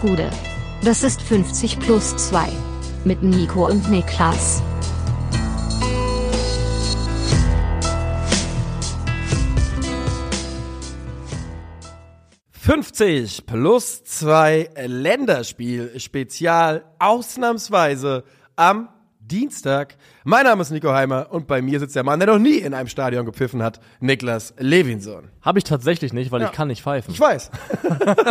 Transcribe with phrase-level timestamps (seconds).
[0.00, 0.30] Gude.
[0.82, 2.48] Das ist 50 plus 2.
[3.04, 4.62] Mit Nico und Niklas.
[12.66, 18.24] »50 plus 2 Länderspiel Spezial ausnahmsweise
[18.56, 18.88] am
[19.18, 19.96] Dienstag.
[20.24, 22.74] Mein Name ist Nico Heimer und bei mir sitzt der Mann, der noch nie in
[22.74, 25.30] einem Stadion gepfiffen hat, Niklas Levinson.
[25.40, 26.48] Habe ich tatsächlich nicht, weil ja.
[26.48, 27.14] ich kann nicht pfeifen.
[27.14, 27.50] Ich weiß.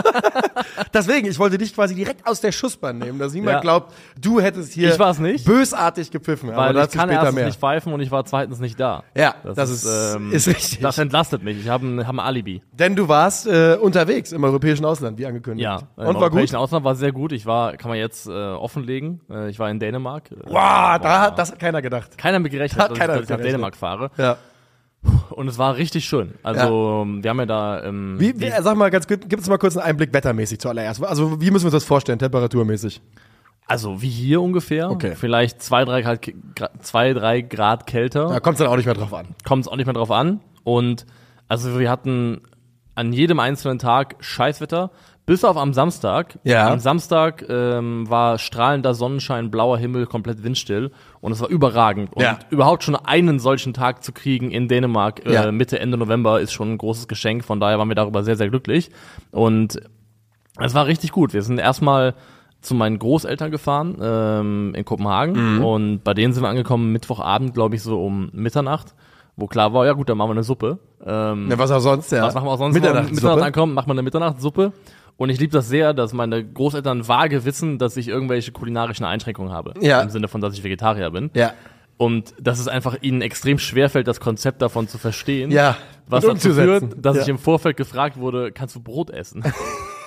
[0.94, 3.62] Deswegen, ich wollte dich quasi direkt aus der Schussbahn nehmen, dass niemand ja.
[3.62, 5.46] glaubt, du hättest hier ich nicht.
[5.46, 6.50] bösartig gepfiffen.
[6.50, 7.46] Weil aber ich kann erstens mehr.
[7.48, 9.04] nicht pfeifen und ich war zweitens nicht da.
[9.16, 10.80] Ja, das, das ist, ist, ähm, ist, richtig.
[10.82, 11.60] Das entlastet mich.
[11.60, 12.62] Ich habe ein, hab ein Alibi.
[12.72, 15.64] Denn du warst äh, unterwegs im europäischen Ausland, wie angekündigt.
[15.64, 16.62] Ja, und im war europäischen gut?
[16.62, 17.32] Ausland war sehr gut.
[17.32, 20.30] Ich war, kann man jetzt äh, offenlegen, äh, ich war in Dänemark.
[20.46, 21.89] Wow, da hat das hat keiner gedacht.
[22.18, 24.12] Keiner mit gerechnet, hat dass, keiner ich, dass ich nach Dänemark fahre.
[24.18, 24.38] Ja.
[25.30, 26.34] Und es war richtig schön.
[26.44, 27.24] Also, ja.
[27.24, 27.84] wir haben ja da.
[27.84, 31.04] Ähm, wie, wie, sag mal ganz gut, gib uns mal kurz einen Einblick wettermäßig zuallererst.
[31.04, 33.02] Also, wie müssen wir uns das vorstellen, temperaturmäßig?
[33.66, 34.90] Also, wie hier ungefähr.
[34.90, 35.16] Okay.
[35.16, 36.20] Vielleicht zwei, drei Grad,
[36.82, 38.28] zwei, drei Grad kälter.
[38.28, 39.28] Da kommt es dann auch nicht mehr drauf an.
[39.46, 40.42] Kommt es auch nicht mehr drauf an.
[40.64, 41.06] Und,
[41.48, 42.42] also, wir hatten
[42.96, 44.92] an jedem einzelnen Tag Scheißwetter.
[45.30, 46.40] Bis auf am Samstag.
[46.44, 46.72] Ja.
[46.72, 50.90] Am Samstag ähm, war strahlender Sonnenschein, blauer Himmel, komplett windstill
[51.22, 52.12] und es war überragend.
[52.14, 52.40] Und ja.
[52.50, 55.52] überhaupt schon einen solchen Tag zu kriegen in Dänemark äh, ja.
[55.52, 57.46] Mitte, Ende November ist schon ein großes Geschenk.
[57.46, 58.90] Von daher waren wir darüber sehr, sehr glücklich.
[59.30, 59.80] Und
[60.60, 61.32] es war richtig gut.
[61.32, 62.16] Wir sind erstmal
[62.62, 65.64] zu meinen Großeltern gefahren ähm, in Kopenhagen Mhm.
[65.64, 68.96] und bei denen sind wir angekommen Mittwochabend, glaube ich, so um Mitternacht,
[69.38, 70.80] wo klar war, ja gut, dann machen wir eine Suppe.
[71.06, 72.24] Ähm, Ja, was auch sonst, ja.
[72.24, 72.74] was machen wir auch sonst?
[72.74, 73.16] Mitternachtssuppe?
[73.16, 74.74] Mitternacht ankommen, macht man eine Mitternachtssuppe.
[75.20, 79.52] Und ich liebe das sehr, dass meine Großeltern vage wissen, dass ich irgendwelche kulinarischen Einschränkungen
[79.52, 79.74] habe.
[79.82, 80.02] Ja.
[80.02, 81.30] Im Sinne von, dass ich Vegetarier bin.
[81.34, 81.52] Ja.
[81.98, 85.52] Und dass es einfach ihnen extrem schwerfällt, das Konzept davon zu verstehen.
[85.52, 85.76] Ja.
[86.08, 87.24] Was dazu führt, dass ja.
[87.24, 89.44] ich im Vorfeld gefragt wurde, kannst du Brot essen?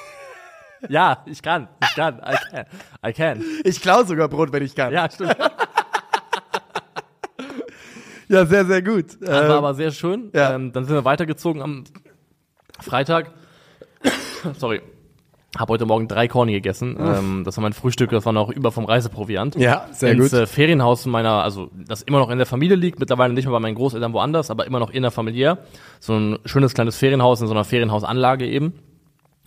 [0.89, 2.67] ja, ich kann, ich kann, I can,
[3.07, 3.45] I can.
[3.65, 4.95] Ich klaue sogar Brot, wenn ich kann.
[4.95, 5.37] Ja, stimmt.
[8.29, 9.21] Ja, sehr, sehr gut.
[9.21, 10.31] Das war Ähm, aber sehr schön.
[10.33, 10.55] ja.
[10.55, 11.85] Ähm, dann sind wir weitergezogen am
[12.81, 13.31] Freitag.
[14.59, 14.81] Sorry.
[15.57, 16.97] Hab heute Morgen drei Korni gegessen.
[16.99, 19.55] Ähm, das war mein Frühstück, das war noch über vom Reiseproviant.
[19.57, 20.41] Ja, sehr ins gut.
[20.41, 23.61] Äh, Ferienhaus meiner, also das immer noch in der Familie liegt, mittlerweile nicht mehr bei
[23.61, 25.59] meinen Großeltern woanders, aber immer noch innerfamiliär.
[26.01, 28.73] So ein schönes kleines Ferienhaus in so einer Ferienhausanlage eben.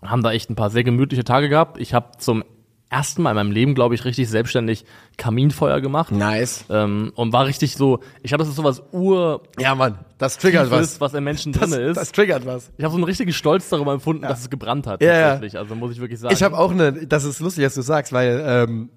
[0.03, 1.79] Haben da echt ein paar sehr gemütliche Tage gehabt.
[1.79, 2.43] Ich habe zum
[2.89, 4.85] ersten Mal in meinem Leben, glaube ich, richtig selbstständig
[5.17, 6.11] Kaminfeuer gemacht.
[6.11, 6.65] Nice.
[6.69, 10.69] Ähm, und war richtig so, ich glaube, das ist sowas ur Ja, Mann, das triggert
[10.71, 11.01] was.
[11.01, 11.97] was im Menschen Das, drinne ist.
[11.97, 12.71] das triggert was.
[12.77, 15.01] ich habe so einen richtigen Stolz darüber empfunden, dass es gebrannt hat.
[15.01, 15.21] Ja, ja.
[15.31, 15.57] tatsächlich.
[15.57, 16.33] Also muss ich wirklich sagen.
[16.33, 18.89] Ich habe auch eine, das ist lustig, dass du sagst, weil ähm,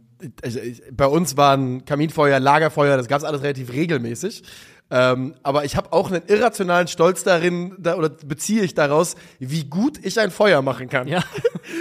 [0.93, 4.43] bei uns waren Kaminfeuer, Lagerfeuer, das gab's alles relativ regelmäßig.
[4.91, 9.65] Ähm, aber ich habe auch einen irrationalen Stolz darin, da, oder beziehe ich daraus, wie
[9.65, 11.09] gut ich ein Feuer machen kann.
[11.09, 11.23] Ja.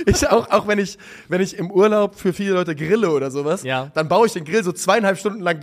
[0.05, 0.97] Ich auch, auch wenn ich,
[1.29, 3.89] wenn ich im Urlaub für viele Leute grille oder sowas, Ja.
[3.93, 5.59] dann baue ich den Grill so zweieinhalb Stunden lang,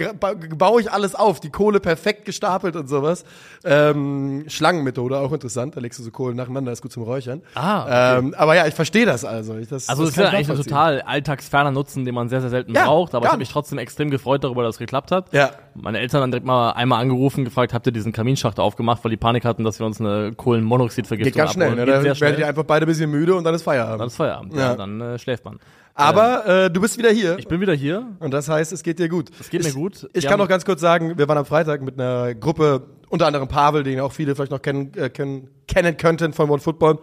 [0.57, 3.25] baue ich alles auf, die Kohle perfekt gestapelt und sowas.
[3.65, 7.43] Ähm, Schlangenmethode, auch interessant, da legst du so Kohlen nacheinander, ist gut zum Räuchern.
[7.55, 8.19] Ah, okay.
[8.27, 9.57] ähm, aber ja, ich verstehe das also.
[9.57, 12.29] Ich, das, also das ist kann ja ich eigentlich ein total alltagsferner Nutzen, den man
[12.29, 13.15] sehr, sehr selten Ja, braucht.
[13.15, 15.33] Aber ich habe mich trotzdem extrem gefreut darüber, dass es geklappt hat.
[15.33, 15.51] Ja.
[15.75, 19.17] Meine Eltern haben direkt mal einmal angerufen, gefragt, habt ihr diesen Kaminschacht aufgemacht, weil die
[19.17, 21.83] Panik hatten, dass wir uns eine Kohlenmonoxidvergiftung Geht ganz schnell, ne?
[21.83, 21.87] abholen.
[21.89, 22.49] Da Geht sehr werdet ihr schnell.
[22.51, 24.01] einfach beide ein bisschen müde und dann ist Feierabend.
[24.01, 24.53] Dann ist Feierabend.
[24.55, 24.61] Ja.
[24.61, 24.77] Ja.
[24.77, 25.59] dann äh, schläft man.
[25.97, 27.39] Aber äh, du bist wieder hier.
[27.39, 28.07] Ich bin wieder hier.
[28.21, 29.31] und das heißt, es geht dir gut.
[29.41, 30.05] Es geht mir gut.
[30.13, 32.83] Ich Wir kann haben- noch ganz kurz sagen, wir waren am Freitag mit einer Gruppe,
[33.09, 36.61] unter anderem Pavel, den auch viele vielleicht noch kennen, äh, kennen, kennen könnten von One
[36.61, 36.99] Football,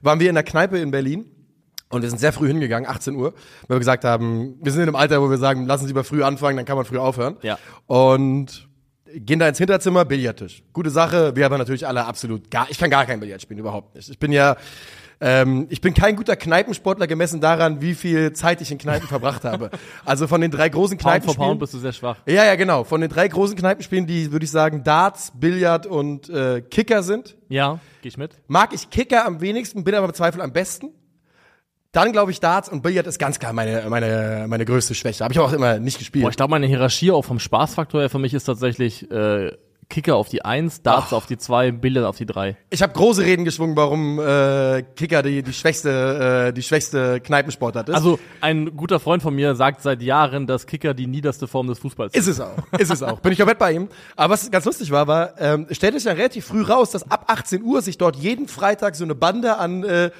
[0.00, 1.26] waren wir in der Kneipe in Berlin.
[1.90, 3.34] Und wir sind sehr früh hingegangen, 18 Uhr,
[3.68, 6.04] weil wir gesagt haben, wir sind in einem Alter, wo wir sagen, lassen Sie lieber
[6.04, 7.36] früh anfangen, dann kann man früh aufhören.
[7.42, 7.58] Ja.
[7.86, 8.66] Und
[9.14, 10.62] gehen da ins Hinterzimmer, Billardtisch.
[10.72, 13.94] Gute Sache, wir haben natürlich alle absolut gar, ich kann gar kein Billard spielen, überhaupt
[13.94, 14.08] nicht.
[14.08, 14.56] Ich bin ja,
[15.20, 19.44] ähm, ich bin kein guter Kneipensportler gemessen daran, wie viel Zeit ich in Kneipen verbracht
[19.44, 19.70] habe.
[20.04, 21.48] Also von den drei großen Pound for Kneipenspielen.
[21.50, 22.16] Pound bist du sehr schwach.
[22.26, 22.82] Ja, ja, genau.
[22.84, 27.36] Von den drei großen Kneipenspielen, die, würde ich sagen, Darts, Billard und äh, Kicker sind,
[27.48, 28.32] Ja, geh ich mit.
[28.48, 30.90] mag ich Kicker am wenigsten, bin aber im Zweifel am besten.
[31.92, 35.24] Dann glaube ich Darts und Billard ist ganz klar meine, meine, meine größte Schwäche.
[35.24, 36.22] Habe ich auch immer nicht gespielt.
[36.22, 39.52] Boah, ich glaube, meine Hierarchie auch vom Spaßfaktor her für mich ist tatsächlich äh,
[39.90, 42.56] Kicker auf die 1, Darts auf die 2, Billard auf die 3.
[42.70, 47.90] Ich habe große Reden geschwungen, warum äh, Kicker die, die schwächste, äh, die schwächste Kneipensportart
[47.90, 47.94] ist.
[47.94, 51.78] Also ein guter Freund von mir sagt seit Jahren, dass Kicker die niederste Form des
[51.78, 53.20] Fußballs Ist es auch, ist es auch.
[53.20, 53.88] Bin ich komplett bei ihm.
[54.16, 57.26] Aber was ganz lustig war, war, ähm, stellte sich ja relativ früh raus, dass ab
[57.26, 60.10] 18 Uhr sich dort jeden Freitag so eine Bande an äh,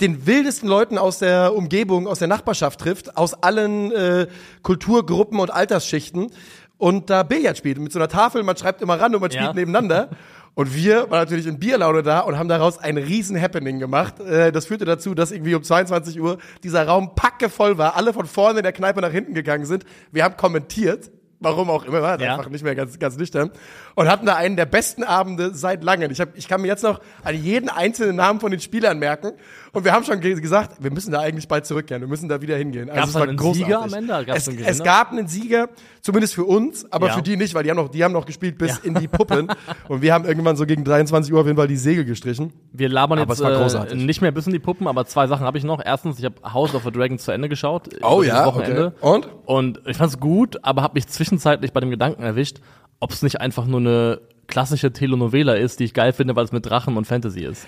[0.00, 4.26] den wildesten Leuten aus der Umgebung, aus der Nachbarschaft trifft, aus allen äh,
[4.62, 6.30] Kulturgruppen und Altersschichten
[6.78, 9.42] und da Billard spielt mit so einer Tafel, man schreibt immer ran und man Ja.
[9.42, 10.10] spielt nebeneinander.
[10.56, 14.18] Und wir waren natürlich in Bierlaune da und haben daraus ein riesen Happening gemacht.
[14.18, 17.94] Äh, Das führte dazu, dass irgendwie um 22 Uhr dieser Raum packevoll war.
[17.96, 19.84] Alle von vorne in der Kneipe nach hinten gegangen sind.
[20.10, 21.12] Wir haben kommentiert.
[21.38, 22.34] Warum auch immer, war Ja.
[22.36, 23.50] einfach nicht mehr ganz, ganz nüchtern.
[23.94, 26.10] Und hatten da einen der besten Abende seit langem.
[26.10, 29.30] Ich, hab, ich kann mir jetzt noch an jeden einzelnen Namen von den Spielern merken.
[29.72, 32.00] Und wir haben schon ge gesagt, wir müssen da eigentlich bald zurückkehren.
[32.02, 32.90] Wir müssen da wieder hingehen.
[32.90, 33.64] Also Gab's es einen großartig.
[33.66, 34.24] Sieger am Ende?
[34.24, 35.68] Gab's Es, einen es gab einen Sieger,
[36.00, 37.12] zumindest für uns, aber Ja.
[37.14, 38.78] für die nicht, weil die haben noch, die haben noch gespielt bis Ja.
[38.82, 39.48] in die Puppen.
[39.88, 42.52] und wir haben irgendwann so gegen 23 Uhr auf jeden Fall die Segel gestrichen.
[42.72, 45.26] Wir labern Aber jetzt es war äh, nicht mehr bis in die Puppen, aber zwei
[45.26, 45.80] Sachen habe ich noch.
[45.84, 47.88] Erstens, ich habe House of the Dragon zu Ende geschaut.
[48.02, 48.94] Oh über ja, Wochenende.
[49.00, 49.28] okay.
[49.46, 49.78] Und?
[49.78, 52.58] Und ich fand's gut, aber habe mich zwischenzeitlich bei dem Gedanken erwischt,
[52.98, 56.50] ob es nicht einfach nur eine klassische Telenovela ist, die ich geil finde, weil es
[56.52, 57.66] mit Drachen und Fantasy ist.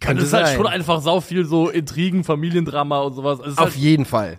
[0.00, 0.56] Könnte es ist halt sein.
[0.56, 3.40] schon einfach sau viel so Intrigen, Familiendrama und sowas.
[3.40, 4.38] Also Auf halt, jeden Fall.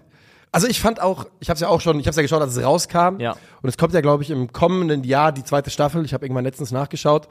[0.52, 2.42] Also ich fand auch, ich habe es ja auch schon, ich habe es ja geschaut,
[2.42, 3.20] als es rauskam.
[3.20, 3.38] Ja.
[3.62, 6.04] Und es kommt ja, glaube ich, im kommenden Jahr die zweite Staffel.
[6.04, 7.28] Ich habe irgendwann letztens nachgeschaut.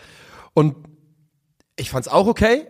[0.54, 0.76] Und
[1.76, 2.66] ich fand es auch okay,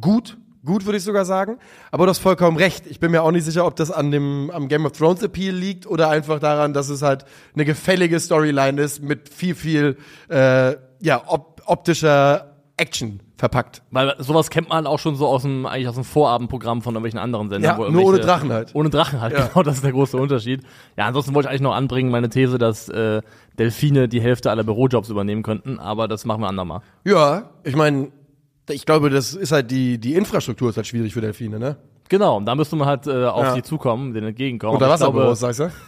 [0.00, 1.58] gut, gut würde ich sogar sagen.
[1.90, 2.86] Aber du hast vollkommen recht.
[2.86, 5.54] Ich bin mir auch nicht sicher, ob das an dem am Game of Thrones Appeal
[5.54, 7.24] liegt oder einfach daran, dass es halt
[7.54, 9.98] eine gefällige Storyline ist mit viel, viel
[10.28, 13.82] äh, ja op optischer Action verpackt.
[13.90, 17.18] weil sowas kennt man auch schon so aus dem, eigentlich aus dem Vorabendprogramm von irgendwelchen
[17.18, 17.72] anderen Sendern.
[17.72, 18.72] Ja, wo nur ohne Drachen halt.
[18.72, 19.46] Ohne Drachen halt, Ja.
[19.52, 20.62] genau, das ist der große Unterschied.
[20.96, 23.20] Ja, ansonsten wollte ich eigentlich noch anbringen, meine These, dass äh,
[23.58, 26.82] Delfine die Hälfte aller Bürojobs übernehmen könnten, aber das machen wir andermal.
[27.04, 28.12] Ja, ich meine,
[28.70, 31.78] ich glaube, das ist halt die die Infrastruktur ist halt schwierig für Delfine, ne?
[32.08, 33.54] Genau, und da müsste man halt äh, auf Ja.
[33.54, 34.78] die zukommen, denen entgegenkommen.
[34.78, 35.70] Glaube, Wasserbüros, sagst du?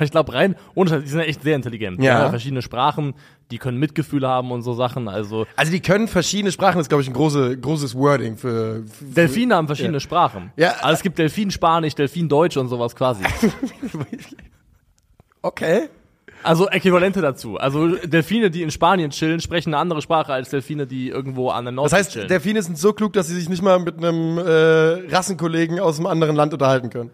[0.00, 1.98] Ich glaube rein, ohne die sind ja echt sehr intelligent.
[1.98, 2.02] Ja.
[2.02, 3.14] Die haben ja verschiedene Sprachen,
[3.52, 5.08] die können Mitgefühl haben und so Sachen.
[5.08, 8.82] Also Also die können verschiedene Sprachen, das ist glaube ich ein große, großes Wording für,
[8.86, 10.50] für Delfine haben verschiedene Sprachen.
[10.56, 10.70] Ja.
[10.80, 13.22] Also es gibt Delfin Spanisch, Delfin Deutsch und sowas quasi.
[15.42, 15.88] Okay.
[16.42, 17.56] Also Äquivalente dazu.
[17.58, 21.64] Also Delfine, die in Spanien chillen, sprechen eine andere Sprache als Delfine, die irgendwo an
[21.64, 22.28] der Nordsee Das heißt, chillen.
[22.28, 26.06] Delfine sind so klug, dass sie sich nicht mal mit einem äh, Rassenkollegen aus einem
[26.06, 27.10] anderen Land unterhalten können.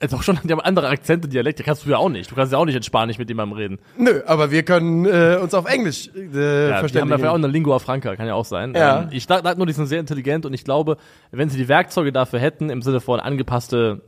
[0.00, 1.62] also auch schon, die haben andere Akzente, Dialekte.
[1.62, 2.30] Kannst du ja auch nicht.
[2.30, 3.78] Du kannst ja auch nicht in Spanisch mit jemandem reden.
[3.96, 7.10] Nö, aber wir können äh, uns auf Englisch äh, Ja, die haben verständigen.
[7.10, 8.74] dafür auch eine Lingua Franca, kann ja auch sein.
[8.74, 9.02] Ja.
[9.02, 10.96] Ähm, ich sag nur, die sind sehr intelligent und ich glaube,
[11.30, 14.02] wenn sie die Werkzeuge dafür hätten, im Sinne von angepasste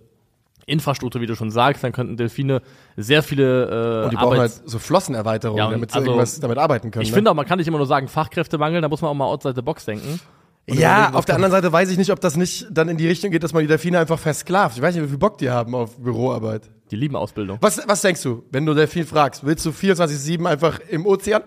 [0.66, 2.60] Infrastruktur, wie du schon sagst, dann könnten Delfine
[2.96, 6.40] sehr viele äh, Und die brauchen Arbeits- halt so Flossenerweiterungen, Ja, damit sie also- irgendwas
[6.40, 7.02] damit arbeiten können.
[7.04, 7.14] Ich ne?
[7.14, 9.54] finde auch, man kann nicht immer nur sagen Fachkräftemangel, da muss man auch mal outside
[9.54, 10.20] the box denken.
[10.68, 13.30] Ja, auf der anderen Seite weiß ich nicht, ob das nicht dann in die Richtung
[13.30, 14.76] geht, dass man die Delfine einfach versklavt.
[14.76, 16.68] Ich weiß nicht, wie viel Bock die haben auf Büroarbeit.
[16.90, 17.58] Die lieben Ausbildung.
[17.60, 19.46] Was, was denkst du, wenn du Delfin fragst?
[19.46, 21.42] Willst du 24-7 einfach im Ozean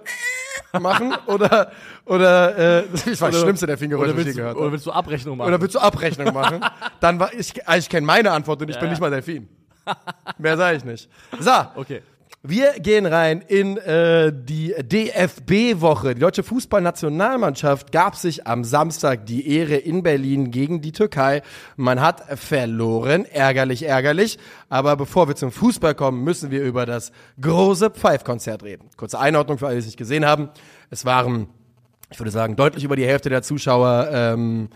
[0.80, 1.13] machen?
[1.25, 1.71] Oder,
[2.06, 4.71] oder äh, das war das schlimmste Delfingeräusch, Oder was ich gehört oder habe.
[4.74, 5.48] willst du Abrechnung machen?
[5.48, 6.62] Oder willst du Abrechnung machen?
[7.00, 8.92] Dann war ich, ich kenne meine Antwort und ich bin ja.
[8.92, 9.48] nicht mal Delfin.
[10.38, 11.10] Mehr sage ich nicht.
[11.39, 12.01] So, okay.
[12.41, 16.15] Wir gehen rein in äh, die DFB-Woche.
[16.15, 21.41] Die deutsche Fußballnationalmannschaft gab sich am Samstag die Ehre in Berlin gegen die Türkei.
[21.75, 24.39] Man hat verloren, ärgerlich, ärgerlich.
[24.69, 28.89] Aber bevor wir zum Fußball kommen, müssen wir über das große Pfeifkonzert reden.
[28.95, 30.50] Kurze Einordnung für alle, die es nicht gesehen haben.
[30.89, 31.50] Es waren,
[32.09, 34.69] ich würde sagen, deutlich über die Hälfte der Zuschauer ähm,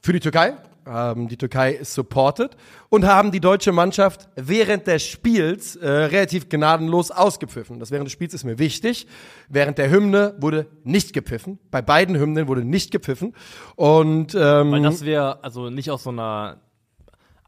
[0.00, 0.54] für die Türkei.
[0.86, 2.56] Ähm, die Türkei ist supported
[2.88, 7.78] und haben die deutsche Mannschaft während des Spiels äh, relativ gnadenlos ausgepfiffen.
[7.78, 9.06] Das während des Spiels ist mir wichtig.
[9.48, 11.58] Während der Hymne wurde nicht gepfiffen.
[11.70, 13.34] Bei beiden Hymnen wurde nicht gepfiffen.
[13.76, 16.60] Und ähm, Weil das wäre also nicht aus so einer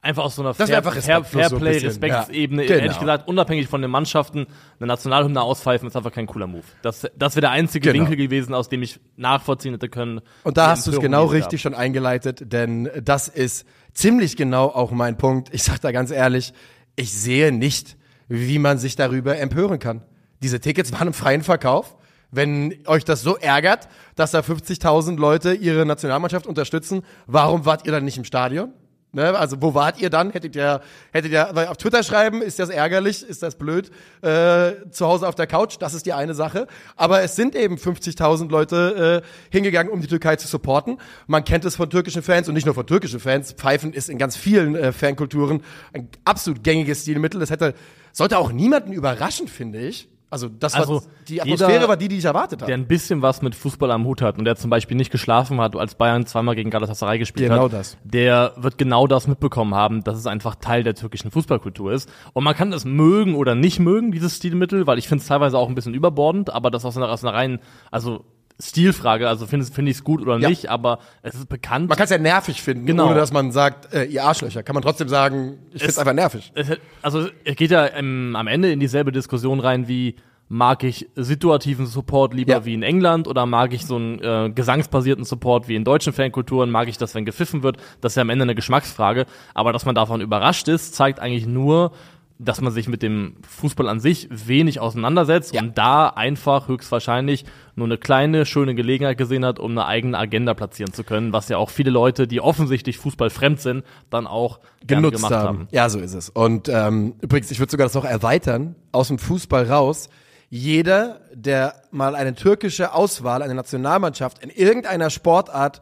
[0.03, 2.69] einfach aus so einer Das wär einfach Fair, so ein Fairplay, bisschen, Respektsebene, ja.
[2.69, 2.81] Genau.
[2.81, 4.47] ehrlich gesagt, unabhängig von den Mannschaften,
[4.79, 6.63] eine Nationalhymne auspfeifen, ist einfach kein cooler Move.
[6.83, 8.05] Das, das wäre der einzige Genau.
[8.05, 10.21] Winkel gewesen, aus dem ich nachvollziehen hätte können.
[10.45, 14.91] Und da hast du es genau richtig schon eingeleitet, denn das ist ziemlich genau auch
[14.91, 15.53] mein Punkt.
[15.53, 16.53] Ich sag da ganz ehrlich,
[16.95, 17.97] ich sehe nicht,
[18.29, 20.03] wie man sich darüber empören kann.
[20.43, 21.97] Diese Tickets waren im freien Verkauf.
[22.33, 27.93] Wenn euch das so ärgert, dass da 50.000 Leute ihre Nationalmannschaft unterstützen, warum wart ihr
[27.93, 28.73] dann nicht im Stadion?
[29.17, 30.31] Ne, also wo wart ihr dann?
[30.31, 34.73] Hättet ihr, hättet ihr weil auf Twitter schreiben, ist das ärgerlich, ist das blöd, äh,
[34.91, 36.67] zu Hause auf der Couch, das ist die eine Sache.
[36.97, 40.99] Aber es sind eben 50.000 Leute äh, hingegangen, um die Türkei zu supporten.
[41.29, 43.53] Man kennt es von türkischen Fans und nicht nur von türkischen Fans.
[43.53, 45.63] Pfeifen ist in ganz vielen äh, Fankulturen
[45.95, 47.41] ein absolut gängiges Stilmittel.
[47.41, 47.73] Das hätte,
[48.13, 50.11] sollte auch niemanden überraschen, finde ich.
[50.37, 52.71] Also das war, Also, die Atmosphäre jeder- war die, die ich erwartet habe.
[52.71, 55.61] der ein bisschen was mit Fußball am Hut hat und der zum Beispiel nicht geschlafen
[55.63, 57.97] hat, als Bayern zweimal gegen Galatasaray gespielt Genau hat, das.
[58.05, 62.11] der wird genau das mitbekommen haben, dass es einfach Teil der türkischen Fußballkultur ist.
[62.35, 65.57] Und man kann das mögen oder nicht mögen, dieses Stilmittel, weil ich finde es teilweise
[65.57, 68.25] auch ein bisschen überbordend, aber das aus einer, aus einer reinen, also
[68.61, 70.49] Stilfrage, also finde find ich es gut oder Ja.
[70.49, 71.89] nicht, aber es ist bekannt.
[71.89, 73.07] man kann es ja nervig finden, Genau.
[73.07, 74.63] ohne dass man sagt, äh, ihr Arschlöcher.
[74.63, 76.53] Kann man trotzdem sagen, ich finde es einfach nervig.
[76.55, 76.71] es,
[77.03, 80.17] also es geht ja im, am Ende in dieselbe Diskussion rein wie
[80.49, 82.65] mag ich situativen Support lieber Ja.
[82.65, 86.71] wie in England oder mag ich so einen äh, gesangsbasierten Support wie in deutschen Fankulturen,
[86.71, 89.85] mag ich das, wenn gepfiffen wird, das ist ja am Ende eine Geschmacksfrage, aber dass
[89.85, 91.91] man davon überrascht ist, zeigt eigentlich nur,
[92.39, 95.63] dass man sich mit dem Fußball an sich wenig auseinandersetzt Ja.
[95.63, 100.53] und da einfach höchstwahrscheinlich nur eine kleine, schöne Gelegenheit gesehen hat, um eine eigene Agenda
[100.53, 104.61] platzieren zu können, was ja auch viele Leute, die offensichtlich Fußball fremd sind, dann auch
[104.87, 105.47] genutzt gemacht haben.
[105.61, 105.69] haben.
[105.71, 106.29] Ja, so ist es.
[106.29, 110.09] Und ähm, übrigens, ich würde sogar das noch erweitern, aus dem Fußball raus.
[110.51, 115.81] Jeder, der mal eine türkische Auswahl, eine Nationalmannschaft in irgendeiner Sportart,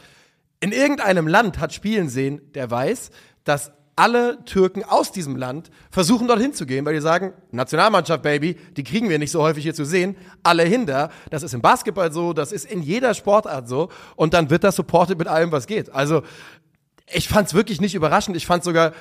[0.61, 3.11] in irgendeinem Land hat spielen sehen, der weiß,
[3.45, 8.57] dass alle Türken aus diesem Land versuchen dorthin zu gehen, weil die sagen, Nationalmannschaft, Baby,
[8.77, 10.17] die kriegen wir nicht so häufig hier zu sehen.
[10.43, 11.11] Alle hinter.
[11.31, 13.91] Das ist im Basketball so, das ist in jeder Sportart so.
[14.17, 15.91] Und dann wird das supported mit allem, was geht.
[15.91, 16.23] Also,
[17.13, 18.37] ich fand's wirklich nicht überraschend.
[18.37, 18.93] Ich fand sogar,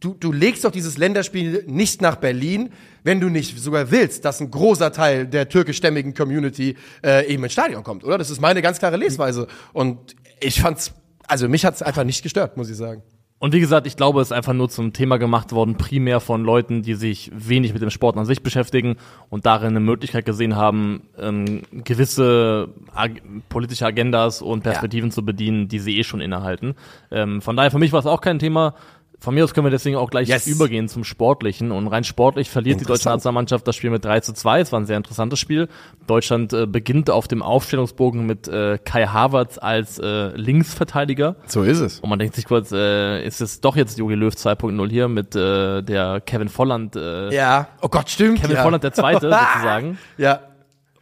[0.00, 4.40] du, du legst doch dieses Länderspiel nicht nach Berlin, wenn du nicht sogar willst, dass
[4.40, 8.16] ein großer Teil der türkischstämmigen Community äh, eben ins Stadion kommt, oder?
[8.16, 9.48] Das ist meine ganz klare Lesweise.
[9.74, 10.92] Und ich fand's,
[11.26, 13.02] also mich hat's einfach nicht gestört, muss ich sagen.
[13.40, 16.42] Und wie gesagt, ich glaube, es ist einfach nur zum Thema gemacht worden, primär von
[16.42, 18.96] Leuten, die sich wenig mit dem Sport an sich beschäftigen
[19.30, 23.12] und darin eine Möglichkeit gesehen haben, ähm, gewisse ag
[23.48, 26.74] politische Agendas und Perspektiven zu bedienen, die sie eh schon innehalten.
[27.12, 28.74] Ähm, von daher, für mich war es auch kein Thema.
[29.20, 30.46] Von mir aus können wir deswegen auch gleich Yes.
[30.46, 31.72] übergehen zum Sportlichen.
[31.72, 33.08] Und rein sportlich verliert die deutsche.
[33.08, 34.60] Nationalmannschaft das Spiel mit 3 zu 2.
[34.60, 35.68] Es war ein sehr interessantes Spiel.
[36.06, 41.34] Deutschland äh, beginnt auf dem Aufstellungsbogen mit äh, Kai Havertz als äh, Linksverteidiger.
[41.46, 41.98] So ist es.
[42.00, 45.34] Und man denkt sich kurz, äh, ist es doch jetzt Jogi Löw 2.0 hier mit
[45.34, 47.68] äh, der Kevin Volland, äh, Ja.
[47.82, 48.40] Oh Gott, stimmt.
[48.40, 48.62] Kevin ja.
[48.62, 49.98] Volland der Zweite sozusagen.
[50.16, 50.40] Ja.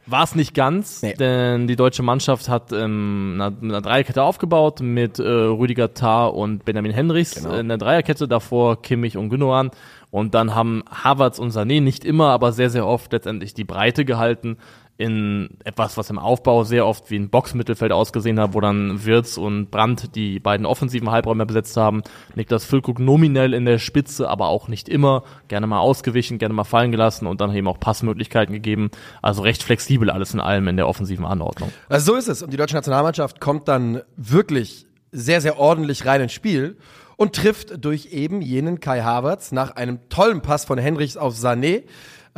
[0.08, 1.14] War es nicht ganz, Nee.
[1.14, 6.64] denn die deutsche Mannschaft hat ähm, eine, eine Dreierkette aufgebaut mit äh, Rüdiger Tah und
[6.64, 7.56] Benjamin Henrichs Genau.
[7.56, 9.70] in der Dreierkette, davor Kimmich und Gündogan.
[10.12, 14.04] Und dann haben Havertz und Sané nicht immer, aber sehr, sehr oft letztendlich die Breite
[14.04, 14.58] gehalten
[14.98, 19.36] in etwas, was im Aufbau sehr oft wie ein Boxmittelfeld ausgesehen hat, wo dann Wirtz
[19.36, 22.02] und Brandt die beiden offensiven Halbräume besetzt haben.
[22.34, 25.22] Niklas Füllkrug nominell in der Spitze, aber auch nicht immer.
[25.48, 28.90] Gerne mal ausgewichen, gerne mal fallen gelassen und dann eben auch Passmöglichkeiten gegeben.
[29.20, 31.70] Also recht flexibel alles in allem in der offensiven Anordnung.
[31.88, 32.42] Also so ist es.
[32.42, 36.78] Und die deutsche Nationalmannschaft kommt dann wirklich sehr, sehr ordentlich rein ins Spiel
[37.16, 41.84] und trifft durch eben jenen Kai Havertz nach einem tollen Pass von Henrichs auf Sané.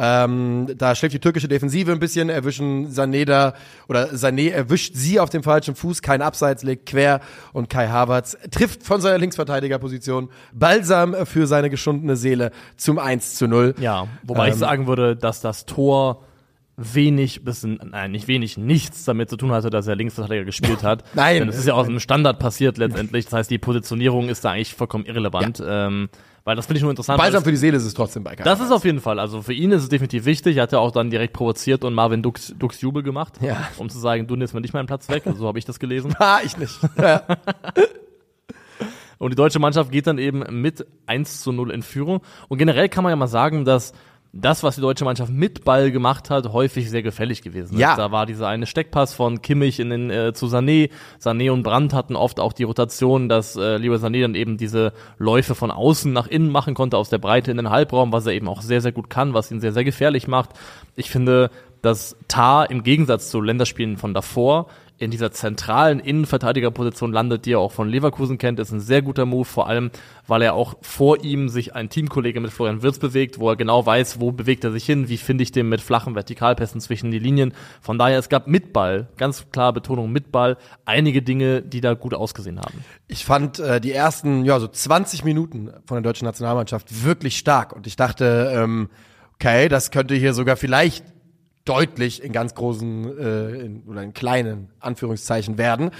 [0.01, 3.55] Ähm, da schläft die türkische Defensive ein bisschen, erwischen Sané da,
[3.89, 7.21] oder Sané erwischt sie auf dem falschen Fuß, kein Abseits, legt quer
[7.53, 13.49] und Kai Havertz trifft von seiner Linksverteidigerposition Balsam für seine geschundene Seele zum 1 zu
[13.49, 13.75] 0.
[13.81, 16.23] Ja, wobei ich Ähm, sagen würde, dass das Tor
[16.77, 21.03] wenig bis nein, nicht wenig, nichts damit zu tun hatte, dass er Linksverteidiger gespielt hat.
[21.15, 21.41] Nein.
[21.41, 23.25] Denn es ist ja aus einem Standard passiert letztendlich.
[23.25, 25.61] Das heißt, die Positionierung ist da eigentlich vollkommen irrelevant.
[25.67, 26.09] Ähm,
[26.49, 27.19] weil das finde ich nur interessant.
[27.19, 29.19] Balsam für die Seele ist es trotzdem bei Kai das ist auf jeden Fall.
[29.21, 30.57] Also für ihn ist es definitiv wichtig.
[30.57, 33.69] Er hat ja auch dann direkt provoziert und Marvin Dux, Dux Jubel gemacht, Ja.
[33.77, 35.25] um zu sagen, du nimmst mir nicht meinen Platz weg.
[35.37, 36.15] So habe ich das gelesen.
[36.19, 36.75] Ah, ich nicht.
[36.97, 37.23] Ja.
[39.19, 42.21] Und die deutsche Mannschaft geht dann eben mit 1 zu 0 in Führung.
[42.49, 43.93] Und generell kann man ja mal sagen, dass
[44.33, 47.81] das, was die deutsche Mannschaft mit Ball gemacht hat, häufig sehr gefällig gewesen ist.
[47.81, 47.97] Ja.
[47.97, 50.91] Da war dieser eine Steckpass von Kimmich in den, äh, zu Sané.
[51.21, 54.93] Sané und Brandt hatten oft auch die Rotation, dass äh, Lieber Sané dann eben diese
[55.17, 58.33] Läufe von außen nach innen machen konnte, aus der Breite in den Halbraum, was er
[58.33, 60.51] eben auch sehr, sehr gut kann, was ihn sehr, sehr gefährlich macht.
[60.95, 61.51] Ich finde,
[61.83, 64.69] dass Tar im Gegensatz zu Länderspielen von davor
[64.99, 69.27] in dieser zentralen Innenverteidigerposition landet, die er auch von Leverkusen kennt, ist ein sehr guter
[69.27, 69.91] Move, vor allem,
[70.27, 73.87] weil er auch vor ihm sich ein Teamkollege mit Florian Wirtz bewegt, wo er genau
[73.87, 77.21] weiß, wo bewegt er sich hin, wie finde ich den mit flachen Vertikalpässen zwischen die
[77.21, 77.55] Linien.
[77.81, 81.95] Von daher, es gab mit Ball, ganz klar Betonung mit Ball, einige Dinge, die da
[81.95, 82.85] gut ausgesehen haben.
[83.07, 87.73] Ich fand äh, die ersten, ja, so 20 Minuten von der deutschen Nationalmannschaft wirklich stark.
[87.73, 88.89] Und ich dachte, ähm,
[89.35, 91.05] okay, das könnte hier sogar vielleicht
[91.69, 95.91] deutlich in ganz großen äh, in, oder in kleinen Anführungszeichen werden.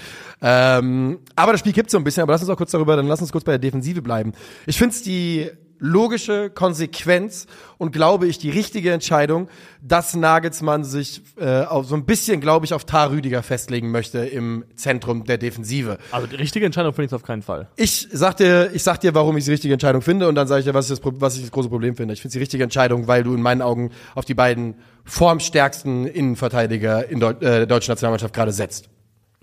[0.41, 3.07] Ähm, aber das Spiel kippt so ein bisschen, aber lass uns auch kurz darüber, dann
[3.07, 4.33] lass uns kurz bei der Defensive bleiben.
[4.65, 5.49] Ich finde es die
[5.79, 9.47] logische Konsequenz und glaube ich die richtige Entscheidung,
[9.81, 14.19] dass Nagelsmann sich äh, auf so ein bisschen, glaube ich, auf Tar Rüdiger festlegen möchte
[14.19, 15.97] im Zentrum der Defensive.
[16.11, 17.69] Also die richtige Entscheidung finde ich auf keinen Fall.
[17.77, 20.59] Ich sag dir, ich sag dir, warum ich die richtige Entscheidung finde und dann sage
[20.59, 22.13] ich dir, was ich das, was ich das große Problem finde.
[22.13, 27.09] Ich finde die richtige Entscheidung, weil du in meinen Augen auf die beiden formstärksten Innenverteidiger
[27.09, 28.89] in Deu äh, der deutschen Nationalmannschaft gerade setzt.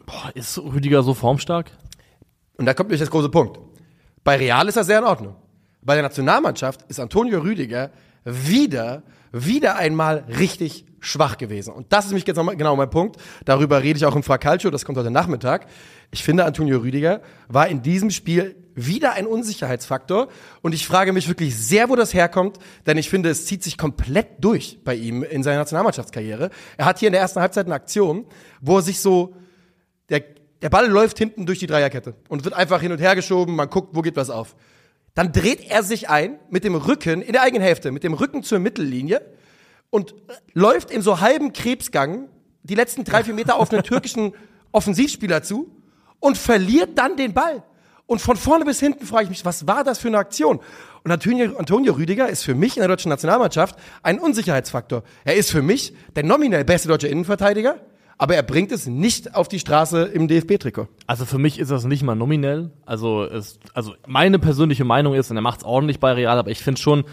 [0.05, 1.71] Boah, ist Rüdiger so formstark?
[2.57, 3.59] Und da kommt nämlich das große Punkt.
[4.23, 5.37] Bei Real ist er sehr in Ordnung.
[5.87, 7.93] Bei der Nationalmannschaft ist Antonio Rüdiger
[8.25, 11.73] wieder, wieder einmal richtig schwach gewesen.
[11.73, 13.19] Und das ist nämlich jetzt genau mein Punkt.
[13.45, 15.69] Darüber rede ich auch im Fracalcio, das kommt heute Nachmittag.
[16.11, 20.27] Ich finde, Antonio Rüdiger war in diesem Spiel wieder ein Unsicherheitsfaktor.
[20.61, 23.79] Und ich frage mich wirklich sehr, wo das herkommt, denn ich finde, es zieht sich
[23.79, 26.51] komplett durch bei ihm in seiner Nationalmannschaftskarriere.
[26.77, 28.27] Er hat hier in der ersten Halbzeit eine Aktion,
[28.61, 29.37] wo er sich so,
[30.09, 30.25] der,
[30.63, 33.71] der Ball läuft hinten durch die Dreierkette und wird einfach hin und her geschoben, man
[33.71, 34.57] guckt, wo geht was auf.
[35.17, 38.43] Dann dreht er sich ein mit dem Rücken in der eigenen Hälfte, mit dem Rücken
[38.43, 39.23] zur Mittellinie
[39.89, 40.15] und
[40.53, 42.29] läuft in so halben Krebsgang
[42.63, 44.35] die letzten drei, vier Meter auf einen türkischen
[44.73, 45.75] Offensivspieler zu
[46.21, 47.65] und verliert dann den Ball.
[48.05, 50.61] Und von vorne bis hinten frage ich mich, was war das für eine Aktion?
[51.03, 55.03] Und Antonio, Antonio Rüdiger ist für mich in der deutschen Nationalmannschaft ein Unsicherheitsfaktor.
[55.25, 57.81] Er ist für mich der nominell beste deutsche Innenverteidiger,
[58.19, 60.89] aber er bringt es nicht auf die Straße im DFB-Trikot.
[61.07, 62.71] Also für mich ist das nicht mal nominell.
[62.87, 66.51] Also, es, also meine persönliche Meinung ist, und er macht es ordentlich bei Real, aber
[66.51, 67.05] ich finde schon,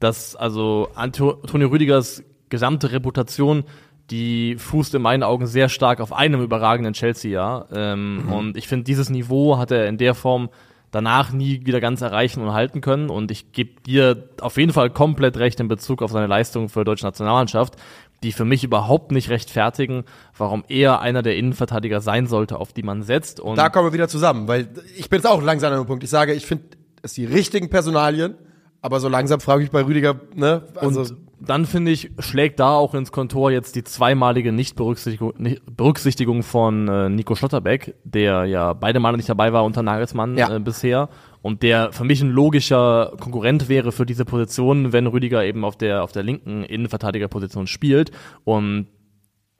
[0.00, 3.64] dass also Antonio Rüdigers gesamte Reputation
[4.10, 7.68] die fußt in meinen Augen sehr stark auf einem überragenden Chelsea-Jahr.
[7.72, 8.32] Ähm, mhm.
[8.32, 10.48] Und ich finde, dieses Niveau hat er in der Form
[10.90, 13.08] danach nie wieder ganz erreichen und halten können.
[13.08, 16.80] Und ich gebe dir auf jeden Fall komplett recht in Bezug auf seine Leistung für
[16.80, 17.76] die deutsche Nationalmannschaft,
[18.22, 20.04] die für mich überhaupt nicht rechtfertigen,
[20.36, 23.40] warum er einer der Innenverteidiger sein sollte, auf die man setzt.
[23.40, 26.04] Und da kommen wir wieder zusammen, weil ich bin jetzt auch langsam an einem Punkt.
[26.04, 26.64] Ich sage, ich finde
[27.02, 28.34] es die richtigen Personalien,
[28.82, 30.62] aber so langsam frage ich bei Rüdiger, ne?
[30.76, 35.32] Also und dann finde ich, schlägt da auch ins Kontor jetzt die zweimalige Nichtberücksichtigung
[35.74, 40.54] Berücksichtigung von äh, Nico Schlotterbeck, der ja beide Male nicht dabei war unter Nagelsmann ja.
[40.54, 41.08] äh, bisher
[41.42, 45.76] und der für mich ein logischer Konkurrent wäre für diese Position, wenn Rüdiger eben auf
[45.76, 48.10] der auf der linken Innenverteidigerposition spielt.
[48.44, 48.88] Und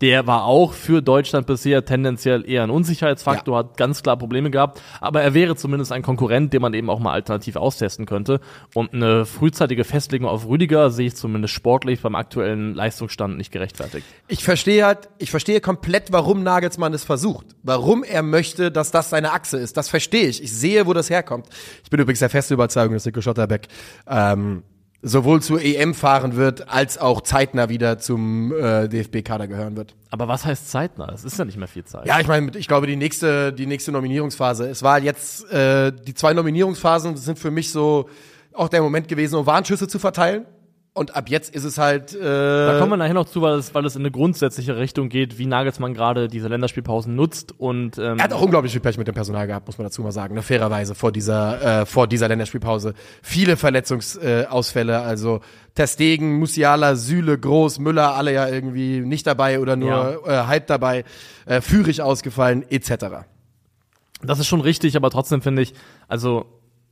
[0.01, 3.59] der war auch für Deutschland bisher tendenziell eher ein Unsicherheitsfaktor, ja.
[3.59, 7.01] hat ganz klar Probleme gehabt, aber er wäre zumindest ein Konkurrent, den man eben auch
[7.01, 8.41] mal alternativ austesten könnte.
[8.75, 14.07] Und eine frühzeitige Festlegung auf Rüdiger sehe ich zumindest sportlich beim aktuellen Leistungsstand nicht gerechtfertigt.
[14.29, 17.47] Ich verstehe halt, ich verstehe komplett, warum Nagelsmann es versucht.
[17.63, 19.77] Warum er möchte, dass das seine Achse ist.
[19.77, 20.43] Das verstehe ich.
[20.43, 21.47] Ich sehe, wo das herkommt.
[21.85, 23.69] Ich bin übrigens der feste Überzeugung, dass Nico Schotterbeck
[24.09, 24.63] ähm,
[25.03, 29.95] sowohl zur EM fahren wird, als auch zeitnah wieder zum äh, DFB-Kader gehören wird.
[30.11, 31.11] Aber was heißt zeitnah?
[31.15, 32.07] Es ist ja nicht mehr viel Zeit.
[32.07, 34.69] Ja, ich meine, ich glaube, die nächste, die nächste Nominierungsphase.
[34.69, 38.09] Es war jetzt, äh, die zwei Nominierungsphasen sind für mich so
[38.53, 40.45] auch der Moment gewesen, um Warnschüsse zu verteilen.
[40.93, 42.15] Und ab jetzt ist es halt.
[42.15, 45.09] Äh da kommen wir nachher noch zu, weil es, weil es in eine grundsätzliche Richtung
[45.09, 47.55] geht, wie Nagelsmann gerade diese Länderspielpausen nutzt.
[47.57, 50.03] Und ähm er hat auch unglaublich viel Pech mit dem Personal gehabt, muss man dazu
[50.03, 50.35] mal sagen.
[50.35, 50.43] Ne?
[50.43, 54.93] Fairerweise vor dieser äh, vor dieser Länderspielpause viele Verletzungsausfälle.
[54.93, 55.41] Äh, also
[55.77, 60.43] Testegen, Musiala, Süle, Groß, Müller, alle ja irgendwie nicht dabei oder nur ja.
[60.43, 61.05] äh, halb dabei,
[61.47, 63.27] äh, Führig ausgefallen etc.
[64.23, 65.73] Das ist schon richtig, aber trotzdem finde ich,
[66.09, 66.47] also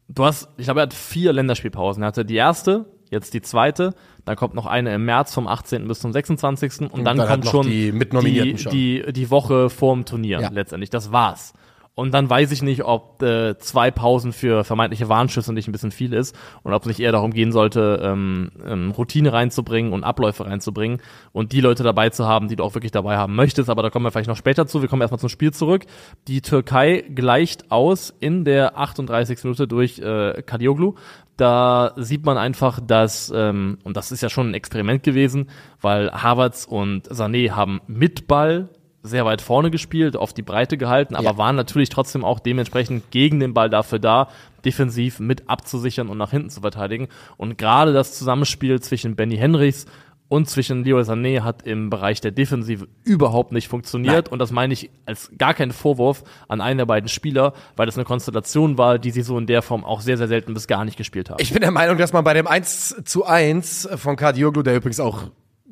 [0.09, 2.05] du hast, ich glaube, er hat vier Länderspielpausen.
[2.05, 3.94] Er hatte die erste jetzt die zweite,
[4.25, 5.88] dann kommt noch eine im März vom 18.
[5.88, 6.81] bis zum 26.
[6.81, 10.51] und, und dann, dann kommt schon die, die, die, die Woche vorm Turnier ja.
[10.51, 10.90] letztendlich.
[10.90, 11.53] Das war's.
[11.98, 15.90] Und dann weiß ich nicht, ob äh, zwei Pausen für vermeintliche Warnschüsse nicht ein bisschen
[15.90, 16.32] viel ist
[16.62, 21.02] und ob es nicht eher darum gehen sollte, ähm, ähm, Routine reinzubringen und Abläufe reinzubringen
[21.32, 23.68] und die Leute dabei zu haben, die du auch wirklich dabei haben möchtest.
[23.68, 24.80] Aber da kommen wir vielleicht noch später zu.
[24.80, 25.87] Wir kommen erstmal zum Spiel zurück.
[26.28, 29.42] Die Türkei gleicht aus in der 38.
[29.42, 30.94] Minute durch äh, Kadioglu.
[31.37, 36.12] Da sieht man einfach, dass, ähm, und das ist ja schon ein Experiment gewesen, weil
[36.12, 38.68] Havertz und Sané haben mit Ball
[39.09, 41.38] sehr weit vorne gespielt, auf die Breite gehalten, aber ja.
[41.38, 44.29] waren natürlich trotzdem auch dementsprechend gegen den Ball dafür da,
[44.64, 47.09] defensiv mit abzusichern und nach hinten zu verteidigen.
[47.37, 49.87] Und gerade das Zusammenspiel zwischen Benny Henrichs
[50.29, 54.27] und zwischen Leo Sané hat im Bereich der Defensive überhaupt nicht funktioniert.
[54.27, 54.33] Nein.
[54.33, 57.97] Und das meine ich als gar keinen Vorwurf an einen der beiden Spieler, weil das
[57.97, 60.85] eine Konstellation war, die sie so in der Form auch sehr, sehr selten bis gar
[60.85, 61.40] nicht gespielt haben.
[61.40, 65.01] Ich bin der Meinung, dass man bei dem 1 zu 1 von Kadioglu, der übrigens
[65.01, 65.25] auch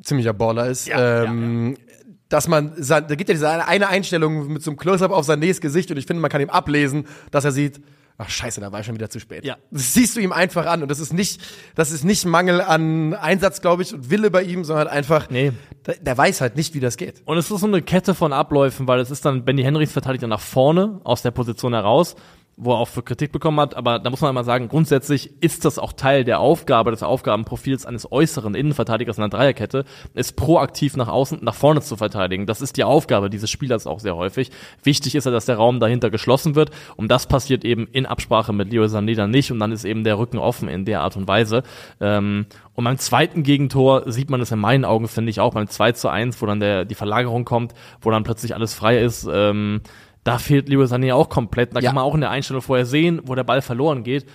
[0.03, 1.86] ziemlicher Baller ist, ja, ähm, ja, ja
[2.29, 5.91] dass man, da gibt ja diese eine Einstellung mit so einem Close-Up auf Sanés Gesicht
[5.91, 7.81] und ich finde, man kann ihm ablesen, dass er sieht,
[8.19, 9.45] ach scheiße, da war ich schon wieder zu spät.
[9.45, 9.57] Ja.
[9.71, 11.41] Das siehst du ihm einfach an und das ist nicht,
[11.75, 15.53] das ist nicht Mangel an Einsatz, glaube ich, und Wille bei ihm, sondern einfach, nee.
[15.87, 17.23] der, der, weiß halt nicht, wie das geht.
[17.27, 20.23] Und es ist so eine Kette von Abläufen, weil es ist dann, Benny Henrichs verteidigt
[20.23, 22.17] dann nach vorne aus der Position heraus
[22.57, 25.67] wo er auch für Kritik bekommen hat, aber da muss man einmal sagen, grundsätzlich ist
[25.67, 30.97] das auch Teil der Aufgabe, des Aufgabenprofils eines äußeren Innenverteidigers in der Dreierkette, ist proaktiv
[30.97, 32.47] nach außen, nach vorne zu verteidigen.
[32.47, 34.51] Das ist die Aufgabe dieses Spielers auch sehr häufig.
[34.83, 38.55] Wichtig ist ja, dass der Raum dahinter geschlossen wird und das passiert eben in Absprache
[38.55, 41.17] mit Leo Sané dann nicht und dann ist eben der Rücken offen in der Art
[41.17, 41.63] und Weise.
[42.01, 45.67] Ähm, und beim zweiten Gegentor sieht man es in meinen Augen, finde ich, auch beim
[45.67, 49.27] 2 zu 1, wo dann der, die Verlagerung kommt, wo dann plötzlich alles frei ist,
[49.33, 49.81] ähm,
[50.27, 51.75] da fehlt Leroy Sané auch komplett.
[51.77, 51.89] Da ja.
[51.89, 54.27] kann man auch in der Einstellung vorher sehen, wo der Ball verloren geht.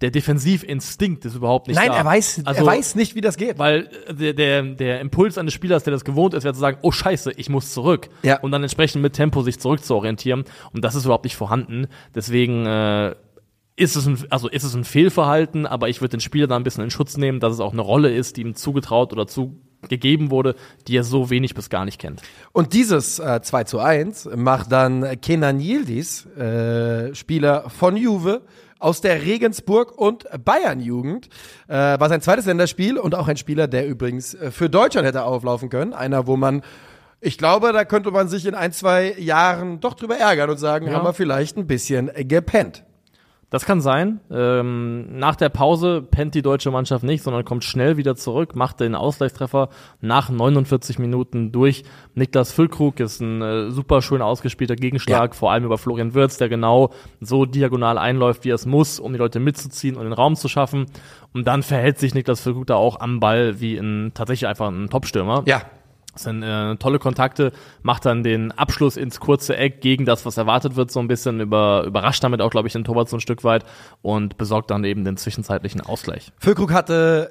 [0.00, 1.94] Der Defensivinstinkt ist überhaupt nicht Nein, da.
[1.94, 3.58] Nein, er weiß, also, er weiß nicht, wie das geht.
[3.58, 6.92] Weil der, der, der Impuls eines Spielers, der das gewohnt ist, wäre zu sagen, oh
[6.92, 8.08] scheiße, ich muss zurück.
[8.22, 8.38] Ja.
[8.38, 10.44] Und dann entsprechend mit Tempo sich zurückzuorientieren.
[10.72, 11.88] Und das ist überhaupt nicht vorhanden.
[12.14, 13.16] Deswegen, äh,
[13.74, 16.62] ist es ein, also ist es ein Fehlverhalten, aber ich würde den Spieler da ein
[16.62, 19.26] bisschen in Schutz nehmen, dass es auch eine Rolle ist, die ihm zugetraut oder
[19.82, 20.54] zugegeben wurde,
[20.86, 22.22] die er so wenig bis gar nicht kennt.
[22.52, 28.42] Und dieses äh, 2 zu 1 macht dann Kenan Yildiz, äh, Spieler von Juve,
[28.78, 31.28] aus der Regensburg und Bayern-Jugend.
[31.68, 35.24] Äh, war sein zweites Länderspiel und auch ein Spieler, der übrigens äh, für Deutschland hätte
[35.24, 35.92] auflaufen können.
[35.92, 36.62] Einer, wo man
[37.22, 40.86] ich glaube, da könnte man sich in ein, zwei Jahren doch drüber ärgern und sagen,
[40.86, 40.94] Ja.
[40.94, 42.82] haben wir vielleicht ein bisschen gepennt.
[43.50, 44.20] Das kann sein.
[44.30, 48.78] Ähm, nach der Pause pennt die deutsche Mannschaft nicht, sondern kommt schnell wieder zurück, macht
[48.78, 51.82] den Ausgleichstreffer nach 49 Minuten durch.
[52.14, 55.36] Niklas Füllkrug ist ein äh, super schön ausgespielter Gegenschlag, Ja.
[55.36, 59.12] vor allem über Florian Wirtz, der genau so diagonal einläuft, wie er es muss, um
[59.12, 60.86] die Leute mitzuziehen und den Raum zu schaffen.
[61.34, 64.88] Und dann verhält sich Niklas Füllkrug da auch am Ball wie ein tatsächlich einfach ein
[64.90, 65.42] Topstürmer.
[65.46, 65.62] Ja,
[66.12, 70.36] Das sind äh, tolle Kontakte, macht dann den Abschluss ins kurze Eck gegen das, was
[70.36, 73.20] erwartet wird, so ein bisschen über, überrascht damit auch, glaube ich, den Torwart so ein
[73.20, 73.64] Stück weit
[74.02, 76.32] und besorgt dann eben den zwischenzeitlichen Ausgleich.
[76.38, 77.30] Füllkrug hatte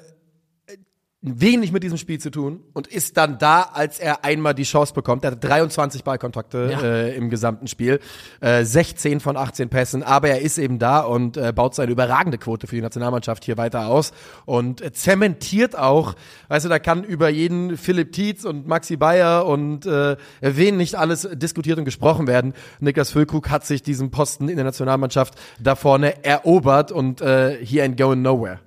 [1.22, 4.94] wenig mit diesem Spiel zu tun und ist dann da, als er einmal die Chance
[4.94, 5.22] bekommt.
[5.22, 6.80] Er hatte 23 Ballkontakte Ja.
[6.82, 8.00] äh, im gesamten Spiel,
[8.40, 12.38] äh, 16 von 18 Pässen, aber er ist eben da und äh, baut seine überragende
[12.38, 14.12] Quote für die Nationalmannschaft hier weiter aus
[14.46, 16.14] und zementiert auch,
[16.48, 20.94] weißt du, da kann über jeden Philipp Tietz und Maxi Bayer und äh, wen nicht
[20.94, 22.54] alles diskutiert und gesprochen werden.
[22.80, 27.82] Niklas Füllkrug hat sich diesen Posten in der Nationalmannschaft da vorne erobert und äh, he
[27.82, 28.60] ain't going nowhere.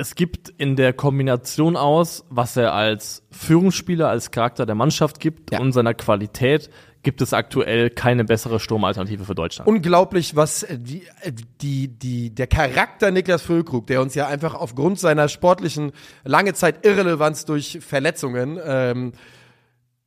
[0.00, 5.52] Es gibt in der Kombination aus, was er als Führungsspieler, als Charakter der Mannschaft gibt
[5.52, 5.60] Ja.
[5.60, 6.70] und seiner Qualität,
[7.02, 9.68] gibt es aktuell keine bessere Sturmalternative für Deutschland.
[9.68, 14.54] unglaublich, was äh, die, äh, die, die, der Charakter Niklas Füllkrug, der uns ja einfach
[14.54, 15.92] aufgrund seiner sportlichen
[16.24, 19.12] lange Zeit Irrelevanz durch Verletzungen, ähm,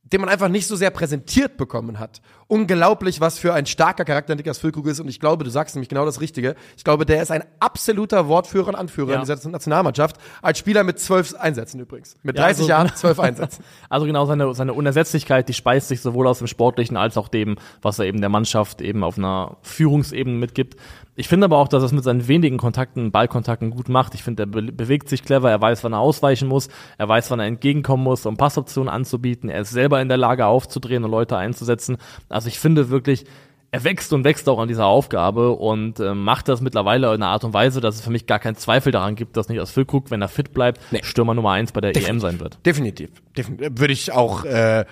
[0.02, 2.20] den man einfach nicht so sehr präsentiert bekommen hat.
[2.46, 5.00] Unglaublich, was für ein starker Charakter Niklas Füllkrug ist.
[5.00, 6.54] Und ich glaube, du sagst nämlich genau das Richtige.
[6.76, 9.14] Ich glaube, der ist ein absoluter Wortführer und Anführer Ja.
[9.16, 10.16] in dieser Nationalmannschaft.
[10.42, 12.16] Als Spieler mit zwölf Einsätzen übrigens.
[12.22, 13.64] Mit Ja, 30 also- Jahren, zwölf Einsätzen.
[13.88, 17.56] Also genau seine, seine Unersetzlichkeit, die speist sich sowohl aus dem Sportlichen als auch dem,
[17.82, 20.76] was er eben der Mannschaft eben auf einer Führungsebene mitgibt.
[21.16, 24.14] Ich finde aber auch, dass er es mit seinen wenigen Kontakten, Ballkontakten gut macht.
[24.14, 27.30] Ich finde, er be bewegt sich clever, er weiß, wann er ausweichen muss, er weiß,
[27.30, 29.48] wann er entgegenkommen muss, um Passoptionen anzubieten.
[29.48, 31.98] Er ist selber in der Lage aufzudrehen und Leute einzusetzen.
[32.28, 33.24] Also ich finde wirklich,
[33.70, 37.28] er wächst und wächst auch an dieser Aufgabe und äh, macht das mittlerweile in einer
[37.28, 39.72] Art und Weise, dass es für mich gar keinen Zweifel daran gibt, dass nicht aus
[39.72, 42.58] Füllkrug, wenn er fit bleibt, Stürmer Nummer eins bei der EM sein wird.
[42.64, 43.10] Definitiv.
[43.36, 43.72] Definitiv.
[43.76, 44.84] Würde ich auch äh,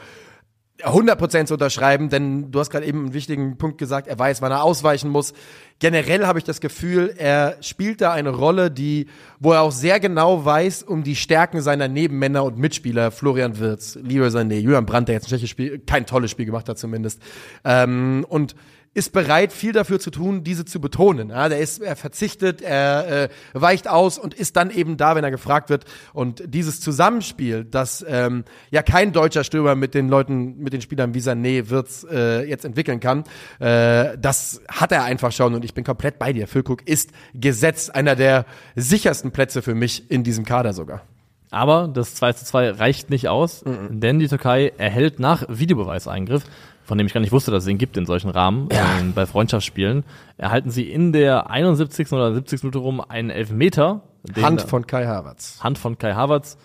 [0.81, 4.53] 100% so unterschreiben, denn du hast gerade eben einen wichtigen Punkt gesagt, er weiß, wann
[4.53, 5.33] er ausweichen muss.
[5.79, 9.07] Generell habe ich das Gefühl, er spielt da eine Rolle, die,
[9.39, 13.99] wo er auch sehr genau weiß um die Stärken seiner Nebenmänner und Mitspieler, Florian Wirtz,
[14.03, 17.23] Leroy Sané, Julian Brandt, der jetzt ein schlechtes Spiel, kein tolles Spiel gemacht hat zumindest,
[17.65, 18.55] ähm, und
[18.95, 21.31] ist bereit, viel dafür zu tun, diese zu betonen.
[21.31, 25.25] Ja, der ist, er verzichtet, er äh, weicht aus und ist dann eben da, wenn
[25.25, 25.85] er gefragt wird.
[26.13, 31.15] Und dieses Zusammenspiel, das ähm, ja kein deutscher Stürmer mit den Leuten, mit den Spielern
[31.15, 33.25] wie Sané Wirtz äh, jetzt entwickeln kann,
[33.61, 35.55] äh, das hat er einfach schon.
[35.55, 36.47] Und ich bin komplett bei dir.
[36.47, 38.45] Füllkrug ist gesetzt einer der
[38.77, 41.03] sichersten Plätze für mich in diesem Kader sogar.
[41.51, 46.45] Aber das 2 zu 2 reicht nicht aus, denn die Türkei erhält nach Videobeweiseingriff,
[46.93, 49.25] von dem ich gar nicht wusste, dass es ihn gibt in solchen Rahmen, ähm, bei
[49.25, 50.05] Freundschaftsspielen,
[50.37, 52.13] erhalten sie in der 71.
[52.13, 52.65] oder 70.
[52.65, 54.03] Minute rum einen Elfmeter.
[54.25, 55.59] den- Hand von Kai Havertz.
[55.63, 56.59] Hand von Kai Havertz.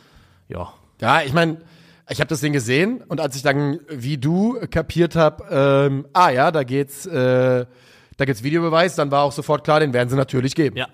[0.49, 1.59] Ja, Ja, ich meine,
[2.09, 6.29] ich habe das Ding gesehen und als ich dann wie du kapiert habe, ähm, ah
[6.29, 7.65] ja, da geht's, äh,
[8.17, 10.75] da gibt's Videobeweis, dann war auch sofort klar, den werden sie natürlich geben.
[10.75, 10.87] ja.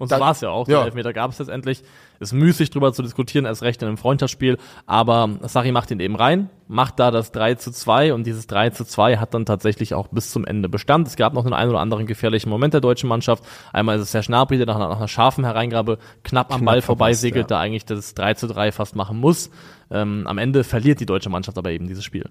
[0.00, 0.66] Und so war es ja auch.
[0.66, 0.78] ja.
[0.78, 1.82] Den Elfmeter gab es letztendlich.
[2.20, 4.56] Ist müßig drüber zu diskutieren, erst recht in einem Freundschaftsspiel.
[4.86, 8.70] Aber Sari macht ihn eben rein, macht da das 3 zu 2 und dieses 3
[8.70, 11.06] zu 2 hat dann tatsächlich auch bis zum Ende Bestand.
[11.06, 13.44] Es gab noch den einen oder anderen gefährlichen Moment der deutschen Mannschaft.
[13.74, 16.82] Einmal ist es Herr Schnabri, der nach, nach einer scharfen Hereingabe knapp am Knapp Ball
[16.82, 17.56] vorbeisegelt, ja.
[17.56, 19.50] da eigentlich das 3 zu 3 fast machen muss.
[19.90, 22.24] Ähm, am Ende verliert die deutsche Mannschaft aber eben dieses Spiel.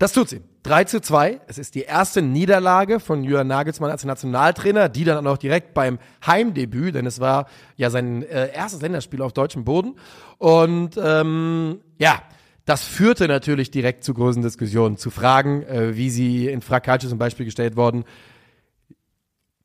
[0.00, 0.40] Das tut sie.
[0.62, 1.42] 3 zu 2.
[1.46, 5.98] Es ist die erste Niederlage von Jürgen Nagelsmann als Nationaltrainer, die dann auch direkt beim
[6.26, 9.96] Heimdebüt, denn es war ja sein äh, erstes Länderspiel auf deutschem Boden.
[10.38, 12.22] Und ähm, ja,
[12.64, 17.18] das führte natürlich direkt zu großen Diskussionen, zu Fragen, äh, wie sie in Fracalcio zum
[17.18, 18.04] Beispiel gestellt worden.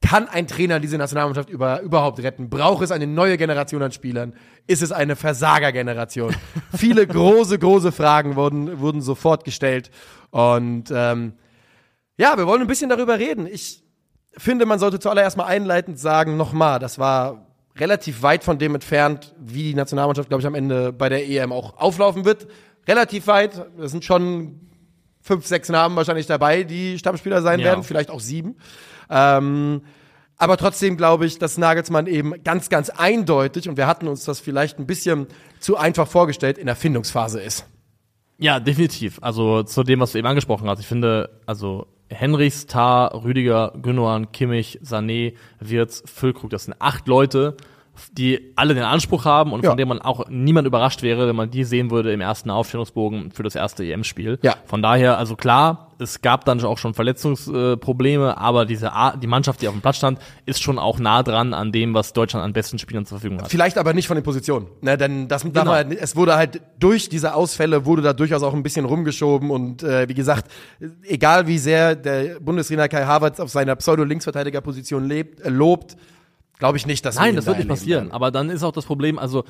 [0.06, 2.50] Kann ein Trainer diese Nationalmannschaft über, überhaupt retten?
[2.50, 4.34] Braucht es eine neue Generation an Spielern?
[4.68, 6.36] Ist es eine Versagergeneration?
[6.78, 9.90] Viele große, große Fragen wurden, wurden sofort gestellt.
[10.32, 11.34] Und ähm,
[12.18, 13.48] ja, wir wollen ein bisschen darüber reden.
[13.48, 13.84] Ich
[14.38, 19.34] finde, man sollte zuallererst mal einleitend sagen, nochmal, das war relativ weit von dem entfernt,
[19.40, 22.48] wie die Nationalmannschaft, glaube ich, am Ende bei der EM auch auflaufen wird.
[22.88, 23.66] Relativ weit.
[23.80, 24.62] Es sind schon
[25.22, 27.66] fünf, sechs Namen wahrscheinlich dabei, die Stammspieler sein Ja.
[27.66, 28.58] werden, vielleicht auch sieben.
[29.10, 29.82] Ähm,
[30.38, 34.42] Aber trotzdem glaube ich, dass Nagelsmann eben ganz, ganz eindeutig, und wir hatten uns das
[34.42, 35.28] vielleicht ein bisschen
[35.60, 37.66] zu einfach vorgestellt, in der Findungsphase ist.
[38.38, 39.20] Ja, definitiv.
[39.22, 40.80] Also zu dem, was du eben angesprochen hast.
[40.82, 47.56] Ich finde, also Henrichs, Tar, Rüdiger, Gündogan, Kimmich, Sané, Wirtz, Füllkrug, das sind acht Leute,
[48.12, 49.70] die alle den Anspruch haben und Ja.
[49.72, 53.32] von dem man auch niemand überrascht wäre, wenn man die sehen würde im ersten Aufstellungsbogen
[53.32, 54.40] für das erste EM-Spiel.
[54.42, 54.56] Ja.
[54.66, 59.62] Von daher, also klar, es gab dann auch schon Verletzungsprobleme, aber diese Art, die Mannschaft,
[59.62, 62.52] die auf dem Platz stand, ist schon auch nah dran an dem, was Deutschland an
[62.54, 63.50] besten Spielern zur Verfügung hat.
[63.50, 64.68] Vielleicht aber nicht von den Positionen.
[64.82, 65.68] Ne, denn das Genau.
[65.72, 69.84] halt, es wurde halt durch diese Ausfälle wurde da durchaus auch ein bisschen rumgeschoben und
[69.84, 70.52] äh, wie gesagt,
[71.08, 75.96] egal wie sehr der Bundestrainer Kai Havertz auf seiner Pseudo-Linksverteidigerposition lebt, äh, lobt,
[76.60, 78.12] glaube ich nicht, dass wir Nein, ihn das da wird nicht passieren.
[78.12, 79.44] Aber dann ist auch das Problem, also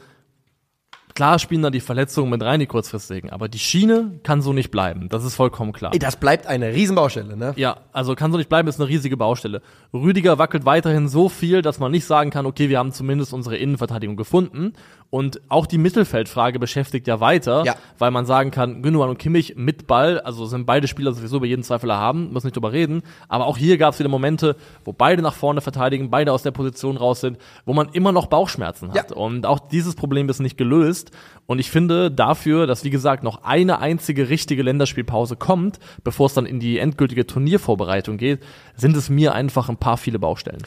[1.16, 4.70] klar spielen da die Verletzungen mit rein, die kurzfristigen, aber die Schiene kann so nicht
[4.70, 5.08] bleiben.
[5.10, 5.94] Das ist vollkommen klar.
[5.94, 7.54] Ey, das bleibt eine Riesenbaustelle, ne?
[7.56, 9.62] Ja, also kann so nicht bleiben, ist eine riesige Baustelle.
[9.94, 13.58] Rüdiger wackelt weiterhin so viel, dass man nicht sagen kann, okay, wir haben zumindest unsere
[13.58, 14.74] Innenverteidigung gefunden.
[15.10, 17.76] Und auch die Mittelfeldfrage beschäftigt ja weiter, Ja.
[18.00, 21.46] weil man sagen kann, Gündogan und Kimmich mit Ball, also sind beide Spieler sowieso bei
[21.46, 23.02] jedem Zweifler haben, muss nicht drüber reden.
[23.30, 26.52] Aber auch hier gab es wieder Momente, wo beide nach vorne verteidigen, beide aus der
[26.52, 29.12] Position raus sind, wo man immer noch Bauchschmerzen hat.
[29.12, 29.16] Ja.
[29.16, 31.12] Und auch dieses Problem ist nicht gelöst.
[31.46, 36.34] Und ich finde dafür, dass wie gesagt noch eine einzige richtige Länderspielpause kommt, bevor es
[36.34, 38.42] dann in die endgültige Turniervorbereitung geht,
[38.76, 40.64] sind es mir einfach ein paar viele Baustellen.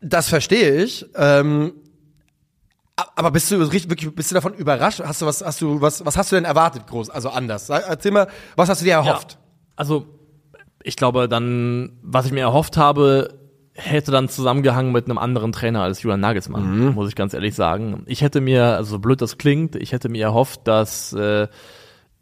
[0.00, 1.06] Das verstehe ich.
[1.16, 1.72] Ähm,
[3.14, 5.00] aber bist du wirklich, bist du davon überrascht?
[5.04, 7.10] Hast du was, hast du was, was hast du denn erwartet groß?
[7.10, 7.68] Also anders.
[7.68, 9.38] Erzähl mal, was hast du dir erhofft?
[9.76, 10.06] Also
[10.82, 13.38] ich glaube dann, was ich mir erhofft habe,
[13.72, 18.02] hätte dann zusammengehangen mit einem anderen Trainer als Julian Nagelsmann, muss ich ganz ehrlich sagen.
[18.06, 21.48] Ich hätte mir, also so blöd das klingt, ich hätte mir erhofft, dass äh,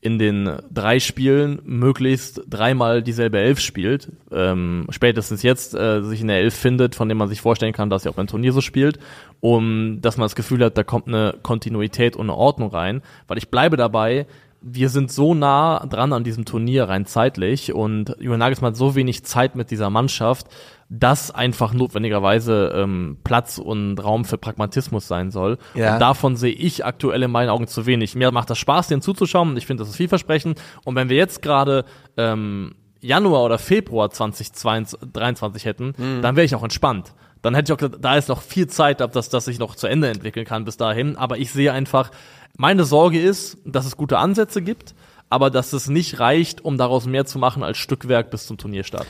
[0.01, 4.13] in den drei Spielen möglichst dreimal dieselbe Elf spielt.
[4.31, 7.91] Ähm, spätestens jetzt äh, sich in der Elf findet, von dem man sich vorstellen kann,
[7.91, 8.99] dass er auch beim Turnier so spielt,
[9.41, 13.03] um dass man das Gefühl hat, da kommt eine Kontinuität und eine Ordnung rein.
[13.27, 14.27] Weil ich bleibe dabei,
[14.61, 18.95] wir sind so nah dran an diesem Turnier rein zeitlich und Julian Nagelsmann hat so
[18.95, 20.49] wenig Zeit mit dieser Mannschaft,
[20.89, 25.59] dass einfach notwendigerweise ähm, Platz und Raum für Pragmatismus sein soll.
[25.75, 25.95] Ja.
[25.95, 28.15] Und davon sehe ich aktuell in meinen Augen zu wenig.
[28.15, 29.57] Mir macht das Spaß, den zuzuschauen.
[29.57, 30.61] Ich finde, das ist vielversprechend.
[30.85, 31.85] Und wenn wir jetzt gerade
[32.17, 37.15] ähm, Januar oder Februar 2023 hätten, dann wäre ich auch entspannt.
[37.43, 39.87] Dann hätte ich auch gesagt, da ist noch viel Zeit, dass das sich noch zu
[39.87, 41.17] Ende entwickeln kann bis dahin.
[41.17, 42.11] Aber ich sehe einfach,
[42.57, 44.95] meine Sorge ist, dass es gute Ansätze gibt,
[45.31, 49.07] aber dass es nicht reicht, um daraus mehr zu machen als Stückwerk bis zum Turnierstart.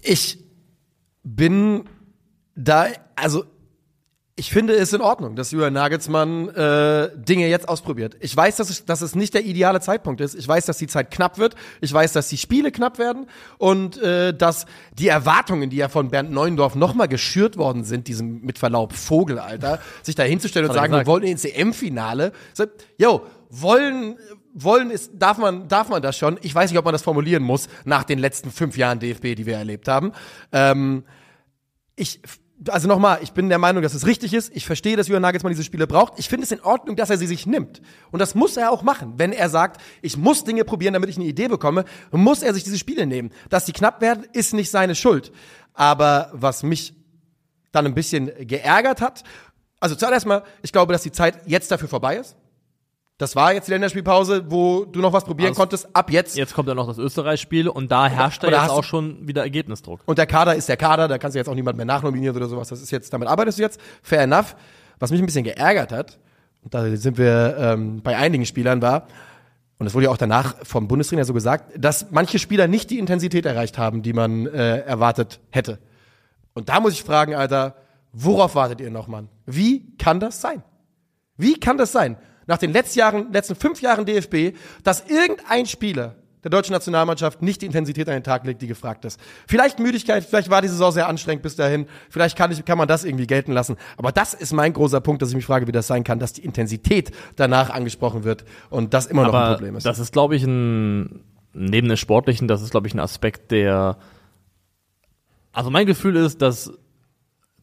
[0.00, 0.38] Ich
[1.22, 1.84] bin
[2.54, 3.44] da, also
[4.36, 8.16] ich finde es in Ordnung, dass Julian Nagelsmann äh, Dinge jetzt ausprobiert.
[8.18, 10.34] Ich weiß, dass es, dass es nicht der ideale Zeitpunkt ist.
[10.34, 11.54] Ich weiß, dass die Zeit knapp wird.
[11.80, 14.66] Ich weiß, dass die Spiele knapp werden und äh, dass
[14.98, 19.38] die Erwartungen, die ja von Bernd Neuendorf nochmal geschürt worden sind, diesem mit Verlaub Vogel,
[19.38, 22.32] Alter, sich da hinzustellen und sagen, wir wollen ins EM-Finale.
[22.54, 22.64] So,
[22.98, 24.18] yo, wollen,
[24.52, 26.40] wollen ist, darf man, darf man das schon?
[26.42, 29.46] Ich weiß nicht, ob man das formulieren muss nach den letzten fünf Jahren DFB, die
[29.46, 30.10] wir erlebt haben.
[30.50, 31.04] Ähm,
[31.94, 32.20] ich,
[32.68, 34.54] also nochmal, ich bin der Meinung, dass es richtig ist.
[34.54, 36.14] Ich verstehe, dass Jürgen Nagelsmann diese Spiele braucht.
[36.18, 37.82] Ich finde es in Ordnung, dass er sie sich nimmt.
[38.10, 39.14] Und das muss er auch machen.
[39.16, 42.64] Wenn er sagt, ich muss Dinge probieren, damit ich eine Idee bekomme, muss er sich
[42.64, 43.30] diese Spiele nehmen.
[43.50, 45.32] Dass die knapp werden, ist nicht seine Schuld.
[45.72, 46.94] Aber was mich
[47.72, 49.24] dann ein bisschen geärgert hat,
[49.80, 52.36] also zuallererst mal, ich glaube, dass die Zeit jetzt dafür vorbei ist.
[53.18, 55.88] Das war jetzt die Länderspielpause, wo du noch was probieren Also- konntest.
[55.94, 59.28] Ab jetzt Jetzt kommt ja noch das Österreich-Spiel und da herrscht da jetzt auch schon
[59.28, 60.00] wieder Ergebnisdruck.
[60.06, 62.48] Und der Kader ist der Kader, da kannst du jetzt auch niemand mehr nachnominieren oder
[62.48, 62.68] sowas.
[62.68, 63.80] Das ist jetzt, damit arbeitest du jetzt.
[64.02, 64.56] Fair enough.
[64.98, 66.18] Was mich ein bisschen geärgert hat,
[66.62, 69.06] und da sind wir ähm, bei einigen Spielern war,
[69.78, 72.98] und es wurde ja auch danach vom Bundestrainer so gesagt, dass manche Spieler nicht die
[72.98, 75.78] Intensität erreicht haben, die man äh, erwartet hätte.
[76.54, 77.74] Und da muss ich fragen, Alter,
[78.12, 79.28] worauf wartet ihr noch, Mann?
[79.46, 80.62] Wie kann das sein?
[81.36, 82.16] Wie kann das sein?
[82.46, 87.62] Nach den letzten, Jahren, letzten fünf Jahren DFB, dass irgendein Spieler der deutschen Nationalmannschaft nicht
[87.62, 89.18] die Intensität an den Tag legt, die gefragt ist.
[89.48, 92.86] Vielleicht Müdigkeit, vielleicht war die Saison sehr anstrengend bis dahin, vielleicht kann, ich, kann man
[92.86, 93.76] das irgendwie gelten lassen.
[93.96, 96.34] Aber das ist mein großer Punkt, dass ich mich frage, wie das sein kann, dass
[96.34, 99.86] die Intensität danach angesprochen wird und das immer noch ein Aber Problem ist.
[99.86, 103.96] das ist, glaube ich, ein, neben dem Sportlichen, das ist, glaube ich, ein Aspekt, der,
[105.52, 106.72] also mein Gefühl ist, dass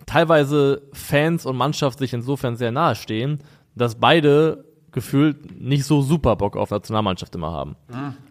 [0.08, 3.44] teilweise Fans und Mannschaft sich insofern sehr nahe stehen,
[3.76, 7.76] dass beide gefühlt nicht so super Bock auf Nationalmannschaft immer haben.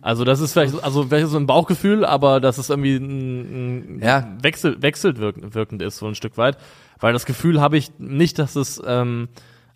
[0.02, 3.96] Also das ist vielleicht, so- also vielleicht so ein Bauchgefühl, aber dass es irgendwie ein,
[3.96, 4.36] ein Ja.
[4.42, 6.58] Wechsel, wechselt wirkend ist, so ein Stück weit.
[6.98, 9.28] Weil das Gefühl habe ich nicht, dass es ähm,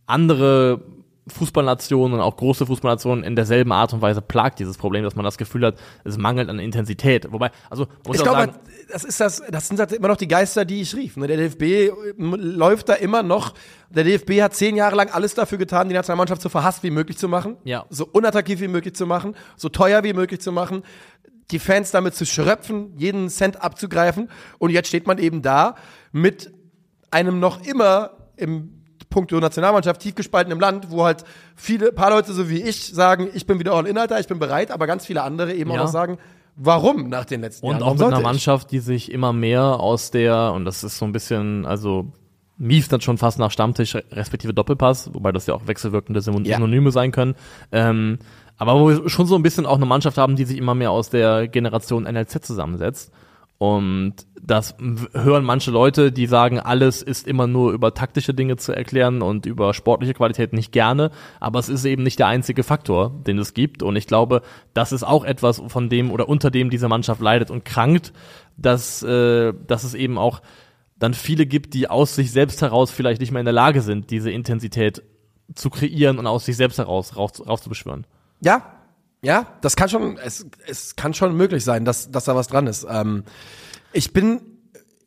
[0.06, 0.82] andere
[1.26, 5.24] Fußballnationen und auch große Fußballnationen in derselben Art und Weise plagt dieses Problem, dass man
[5.24, 7.32] das Gefühl hat, es mangelt an Intensität.
[7.32, 8.52] Wobei, also muss Ich glaube, sagen,
[8.92, 11.16] das ist das, das sind halt immer noch die Geister, die ich rief.
[11.16, 11.26] ne?
[11.26, 13.54] Der DFB läuft da immer noch.
[13.88, 17.16] Der DFB hat zehn Jahre lang alles dafür getan, die Nationalmannschaft so verhasst wie möglich
[17.16, 17.86] zu machen, Ja.
[17.88, 20.82] so unattraktiv wie möglich zu machen, so teuer wie möglich zu machen,
[21.50, 24.28] die Fans damit zu schröpfen, jeden Cent abzugreifen.
[24.58, 25.76] Und jetzt steht man eben da
[26.12, 26.52] mit
[27.10, 28.83] einem noch immer im
[29.14, 31.24] Punkto Nationalmannschaft tief gespaltenem Land, wo halt
[31.54, 34.72] viele, paar Leute so wie ich sagen, ich bin wieder all-in, Alter, ich bin bereit,
[34.72, 35.82] aber ganz viele andere eben auch Ja.
[35.82, 36.18] noch sagen,
[36.56, 37.82] warum nach den letzten Und Jahren?
[37.82, 38.22] auch Warum mit einer ich?
[38.24, 42.12] Mannschaft, die sich immer mehr aus der, und das ist so ein bisschen, also
[42.58, 46.56] mief dann schon fast nach Stammtisch respektive Doppelpass, wobei das ja auch wechselwirkende Synony- Ja.
[46.56, 47.34] Synonyme sein können.
[47.72, 48.18] Ähm,
[48.58, 50.90] aber wo wir schon so ein bisschen auch eine Mannschaft haben, die sich immer mehr
[50.92, 53.12] aus der Generation NLZ zusammensetzt.
[53.58, 54.74] Und das
[55.12, 59.46] hören manche Leute, die sagen, alles ist immer nur über taktische Dinge zu erklären und
[59.46, 61.10] über sportliche Qualität nicht gerne.
[61.40, 63.82] Aber es ist eben nicht der einzige Faktor, den es gibt.
[63.82, 64.42] Und ich glaube,
[64.74, 68.12] das ist auch etwas, von dem oder unter dem diese Mannschaft leidet und krankt,
[68.56, 70.42] dass, äh, dass es eben auch
[70.98, 74.10] dann viele gibt, die aus sich selbst heraus vielleicht nicht mehr in der Lage sind,
[74.10, 75.02] diese Intensität
[75.54, 78.06] zu kreieren und aus sich selbst heraus rauf, raufzubeschwören.
[78.40, 78.73] Ja,
[79.24, 82.66] ja, das kann schon, es, es kann schon möglich sein, dass, dass da was dran
[82.66, 82.86] ist.
[82.88, 83.24] Ähm,
[83.92, 84.40] ich bin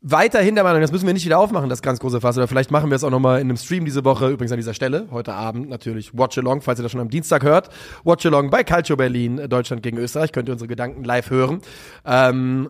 [0.01, 2.71] weiterhin der Meinung, das müssen wir nicht wieder aufmachen, das ganz große Fass, oder vielleicht
[2.71, 5.33] machen wir es auch nochmal in einem Stream diese Woche, übrigens an dieser Stelle, heute
[5.33, 7.69] Abend natürlich Watch Along, falls ihr das schon am Dienstag hört,
[8.03, 11.61] Watch Along bei Calcio Berlin, äh, Deutschland gegen Österreich, könnt ihr unsere Gedanken live hören.
[12.05, 12.69] Ähm,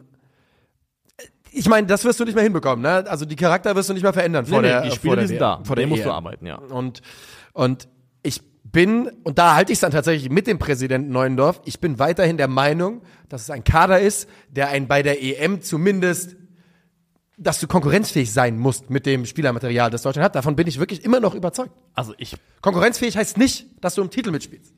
[1.51, 3.05] ich meine, das wirst du nicht mehr hinbekommen, ne?
[3.07, 5.27] Also die Charakter wirst du nicht mehr verändern vor der die vor Spiele, der die
[5.29, 5.61] sind da.
[5.63, 6.57] vor der musst du arbeiten, ja.
[6.57, 7.01] Und,
[7.53, 7.87] und
[8.21, 11.99] ich bin, und da halte ich es dann tatsächlich mit dem Präsidenten Neuendorf, ich bin
[11.99, 16.35] weiterhin der Meinung, dass es ein Kader ist, der einen bei der EM zumindest,
[17.37, 20.35] dass du konkurrenzfähig sein musst mit dem Spielermaterial, das Deutschland hat.
[20.35, 21.71] Davon bin ich wirklich immer noch überzeugt.
[21.93, 24.73] Also ich Konkurrenzfähig heißt nicht, dass du im Titel mitspielst.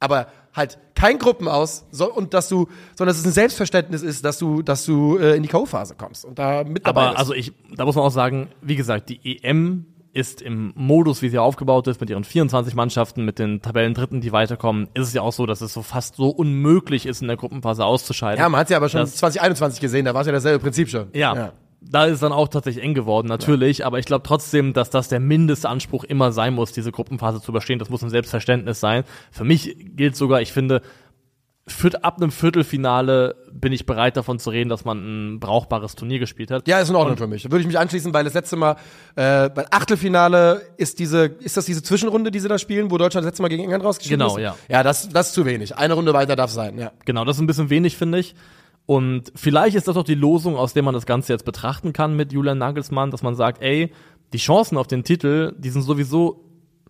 [0.00, 4.24] Aber halt kein Gruppen aus so, und dass du, sondern dass es ein Selbstverständnis ist,
[4.24, 7.18] dass du, dass du äh, in die K.O.-Phase kommst und da mit dabei Aber bist.
[7.20, 11.28] also ich, da muss man auch sagen, wie gesagt, die EM ist im Modus, wie
[11.30, 15.22] sie aufgebaut ist, mit ihren 24 Mannschaften, mit den Tabellendritten, die weiterkommen, ist es ja
[15.22, 18.38] auch so, dass es so fast so unmöglich ist, in der Gruppenphase auszuscheiden.
[18.38, 20.88] ja, man hat ja aber schon das- 2021 gesehen, da war es ja dasselbe Prinzip
[20.90, 21.06] schon.
[21.14, 21.52] Ja.
[21.84, 25.08] Da ist es dann auch tatsächlich eng geworden, natürlich, aber ich glaube trotzdem, dass das
[25.08, 27.80] der Mindestanspruch immer sein muss, diese Gruppenphase zu überstehen.
[27.80, 29.02] Das muss ein Selbstverständnis sein.
[29.32, 30.80] Für mich gilt sogar, ich finde,
[32.02, 34.98] ab einem Viertelfinale bin ich bereit davon zu reden, dass man
[35.34, 36.66] ein brauchbares Turnier gespielt hat.
[36.66, 37.44] Ja, ist in Ordnung für mich.
[37.44, 38.72] Würde ich mich anschließen, weil das letzte Mal,
[39.14, 43.24] äh, beim Achtelfinale ist diese, ist das diese Zwischenrunde, die sie da spielen, wo Deutschland
[43.24, 44.42] das letzte Mal gegen England rausgeschieden Genau, ist?
[44.42, 44.56] ja.
[44.68, 45.76] Ja, das, das ist zu wenig.
[45.76, 46.90] Eine Runde weiter darf sein, ja.
[47.04, 48.34] Genau, das ist ein bisschen wenig, finde ich.
[48.86, 52.16] Und vielleicht ist das auch die Losung, aus der man das Ganze jetzt betrachten kann
[52.16, 53.92] mit Julian Nagelsmann, dass man sagt, ey,
[54.32, 56.44] die Chancen auf den Titel, die sind sowieso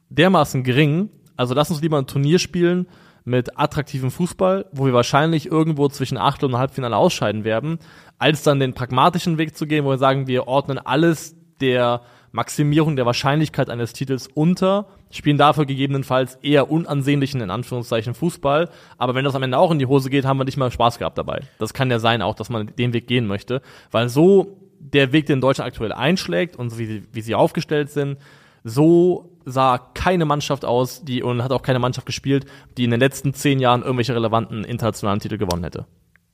[0.09, 1.11] dermaßen gering.
[1.37, 2.87] Also lass uns lieber ein Turnier spielen
[3.25, 7.79] mit attraktivem Fußball, wo wir wahrscheinlich irgendwo zwischen Achtel und Halbfinale ausscheiden werden,
[8.19, 12.97] als dann den pragmatischen Weg zu gehen, wo wir sagen, wir ordnen alles der Maximierung
[12.97, 18.71] der Wahrscheinlichkeit eines Titels unter, spielen dafür gegebenenfalls eher unansehnlichen, in Anführungszeichen, Fußball.
[18.97, 20.99] Aber wenn das am Ende auch in die Hose geht, haben wir nicht mal Spaß
[20.99, 21.43] gehabt dabei.
[21.59, 23.61] Das kann ja sein auch, dass man den Weg gehen möchte.
[23.91, 28.17] Weil so der Weg, den Deutschland aktuell einschlägt und wie wie sie aufgestellt sind,
[28.64, 32.46] so sah keine Mannschaft aus, die und hat auch keine Mannschaft gespielt,
[32.77, 35.87] die in den letzten zehn Jahren irgendwelche relevanten internationalen Titel gewonnen hätte.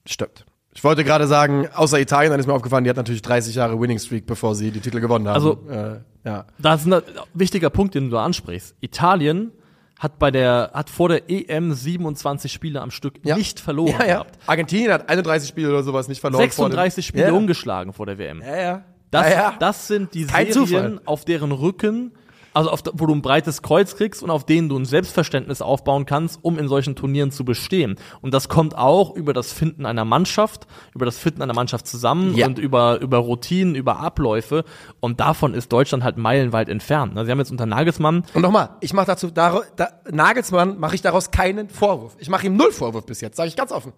[0.06, 0.44] Stimmt.
[0.74, 3.80] Ich wollte gerade sagen, außer Italien, dann ist mir aufgefallen, die hat natürlich 30 Jahre
[3.80, 5.34] Winning Streak, bevor sie die Titel gewonnen haben.
[5.34, 6.44] Also- äh, ja.
[6.58, 7.02] Das ist ein
[7.34, 8.76] wichtiger Punkt, den du ansprichst.
[8.80, 9.50] Italien
[9.98, 13.36] hat bei der, hat vor der EM 27 Spiele am Stück Ja.
[13.36, 14.12] nicht verloren Ja, ja.
[14.14, 14.38] gehabt.
[14.46, 16.42] Argentinien hat 31 Spiele oder sowas nicht verloren.
[16.50, 17.32] vor dem- 36 Spiele ja.
[17.32, 18.42] ungeschlagen vor der WM.
[18.42, 18.84] Ja, ja.
[19.10, 19.54] Das, ja, ja.
[19.58, 21.00] das sind die Kein Serien, Zufall.
[21.06, 22.12] auf deren Rücken,
[22.54, 26.06] also auf, wo du ein breites Kreuz kriegst und auf denen du ein Selbstverständnis aufbauen
[26.06, 27.96] kannst, um in solchen Turnieren zu bestehen.
[28.20, 32.34] Und das kommt auch über das Finden einer Mannschaft, über das Finden einer Mannschaft zusammen
[32.34, 32.46] Ja.
[32.46, 34.64] und über, über Routinen, über Abläufe.
[34.98, 37.12] Und davon ist Deutschland halt meilenweit entfernt.
[37.16, 40.96] Also Sie haben jetzt unter Nagelsmann Und nochmal, ich mache dazu, da, da, Nagelsmann mache
[40.96, 42.16] ich daraus keinen Vorwurf.
[42.18, 43.92] Ich mache ihm null Vorwurf bis jetzt, sage ich ganz offen.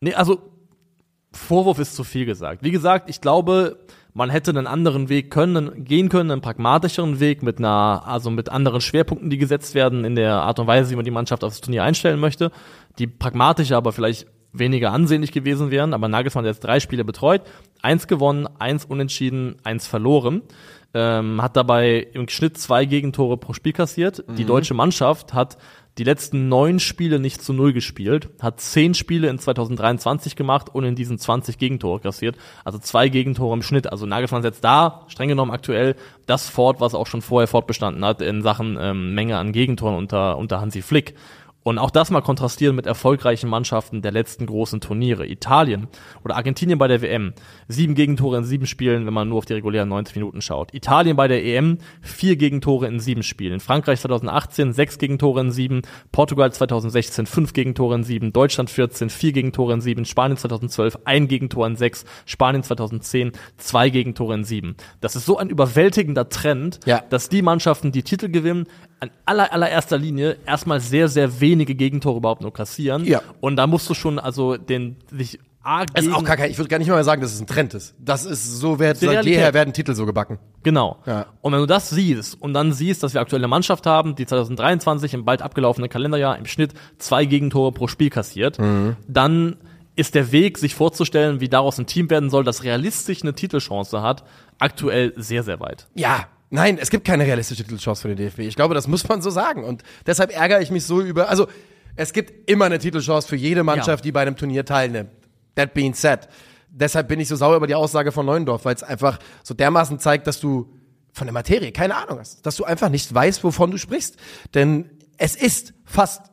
[0.00, 0.40] Nee, also
[1.32, 2.62] Vorwurf ist zu viel gesagt.
[2.62, 3.78] Wie gesagt, ich glaube,
[4.14, 8.48] man hätte einen anderen Weg können, gehen können, einen pragmatischeren Weg mit einer, also mit
[8.50, 11.60] anderen Schwerpunkten, die gesetzt werden in der Art und Weise, wie man die Mannschaft aufs
[11.60, 12.50] Turnier einstellen möchte,
[12.98, 15.94] die pragmatischer, aber vielleicht weniger ansehnlich gewesen wären.
[15.94, 17.42] Aber Nagelsmann hat jetzt drei Spiele betreut,
[17.80, 20.42] eins gewonnen, eins unentschieden, eins verloren.
[20.94, 24.24] Ähm, hat dabei im Schnitt zwei Gegentore pro Spiel kassiert.
[24.36, 25.56] Die deutsche Mannschaft hat
[25.98, 30.84] die letzten neun Spiele nicht zu null gespielt, hat zehn Spiele in 2023 gemacht und
[30.84, 32.36] in diesen 20 Gegentore kassiert.
[32.64, 33.90] Also zwei Gegentore im Schnitt.
[33.90, 35.94] Also Nagelsmann setzt da, streng genommen aktuell,
[36.26, 40.38] das fort, was auch schon vorher fortbestanden hat in Sachen ähm, Menge an Gegentoren unter,
[40.38, 41.14] unter Hansi Flick.
[41.64, 45.26] Und auch das mal kontrastieren mit erfolgreichen Mannschaften der letzten großen Turniere.
[45.28, 45.86] Italien
[46.24, 47.34] oder Argentinien bei der WM.
[47.68, 50.74] Sieben Gegentore in sieben Spielen, wenn man nur auf die regulären 90 Minuten schaut.
[50.74, 51.78] Italien bei der EM.
[52.00, 53.60] Vier Gegentore in sieben Spielen.
[53.60, 55.82] Frankreich 2018 sechs Gegentore in sieben.
[56.10, 58.32] Portugal 2016 fünf Gegentore in sieben.
[58.32, 60.04] Deutschland 14 vier Gegentore in sieben.
[60.04, 62.04] Spanien 2012 ein Gegentor in sechs.
[62.26, 64.74] Spanien 2010 zwei Gegentore in sieben.
[65.00, 67.02] Das ist so ein überwältigender Trend, Ja.
[67.08, 68.66] dass die Mannschaften, die Titel gewinnen,
[69.02, 73.04] an aller, allererster Linie erstmal sehr, sehr wenige Gegentore überhaupt nur kassieren.
[73.04, 73.20] Ja.
[73.40, 76.46] Und da musst du schon also den sich A Es ist gegen, auch kacke.
[76.46, 77.94] Ich würde gar nicht mal sagen, dass es ein Trend ist.
[77.98, 80.38] Das ist so, Die seit jeher werden Titel so gebacken.
[80.62, 80.98] Genau.
[81.06, 81.26] Ja.
[81.40, 84.26] Und wenn du das siehst und dann siehst, dass wir aktuell eine Mannschaft haben, die
[84.26, 88.96] 2023 im bald abgelaufenen Kalenderjahr im Schnitt zwei Gegentore pro Spiel kassiert, Mhm.
[89.08, 89.56] dann
[89.94, 94.00] ist der Weg, sich vorzustellen, wie daraus ein Team werden soll, das realistisch eine Titelchance
[94.00, 94.24] hat,
[94.58, 95.86] aktuell sehr, sehr weit.
[95.94, 98.40] Ja, nein, es gibt keine realistische Titelchance für den DFB.
[98.40, 99.64] Ich glaube, das muss man so sagen.
[99.64, 101.28] Und deshalb ärgere ich mich so über.
[101.28, 101.48] Also,
[101.96, 104.08] es gibt immer eine Titelchance für jede Mannschaft, Ja.
[104.08, 105.10] die bei einem Turnier teilnimmt.
[105.56, 106.28] That being said.
[106.70, 109.98] Deshalb bin ich so sauer über die Aussage von Neuendorf, weil es einfach so dermaßen
[109.98, 110.72] zeigt, dass du
[111.12, 112.46] von der Materie keine Ahnung hast.
[112.46, 114.16] Dass du einfach nicht weißt, wovon du sprichst.
[114.54, 114.88] Denn
[115.18, 116.32] es ist fast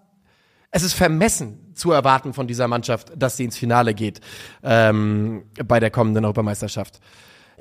[0.71, 4.21] es ist vermessen zu erwarten von dieser Mannschaft, dass sie ins Finale geht
[4.63, 6.99] ähm, bei der kommenden Europameisterschaft.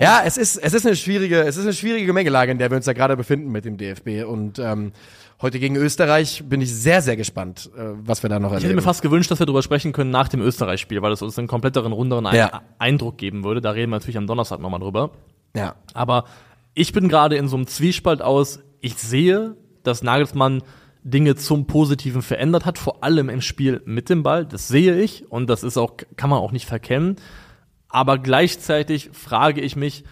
[0.01, 2.76] Ja, es ist es ist eine schwierige es ist eine schwierige Gemengelage, in der wir
[2.76, 4.92] uns da gerade befinden mit dem DFB und ähm,
[5.42, 8.64] heute gegen Österreich bin ich sehr sehr gespannt, äh, was wir da noch Ich hätte
[8.64, 8.76] erleben.
[8.76, 11.49] mir fast gewünscht, dass wir darüber sprechen können nach dem Österreich-Spiel, weil das uns einen
[11.49, 12.62] kompletteren, runderen Ein Ja.
[12.78, 13.61] Eindruck geben würde.
[13.61, 15.11] Da reden wir natürlich am Donnerstag nochmal drüber.
[15.55, 15.74] ja.
[15.94, 16.24] Aber
[16.74, 20.62] ich bin gerade in so einem Zwiespalt aus, ich sehe, dass Nagelsmann
[21.03, 24.44] Dinge zum Positiven verändert hat, vor allem im Spiel mit dem Ball.
[24.44, 27.16] Das sehe ich und das ist auch, kann man auch nicht verkennen.
[27.89, 30.05] Aber gleichzeitig frage ich mich,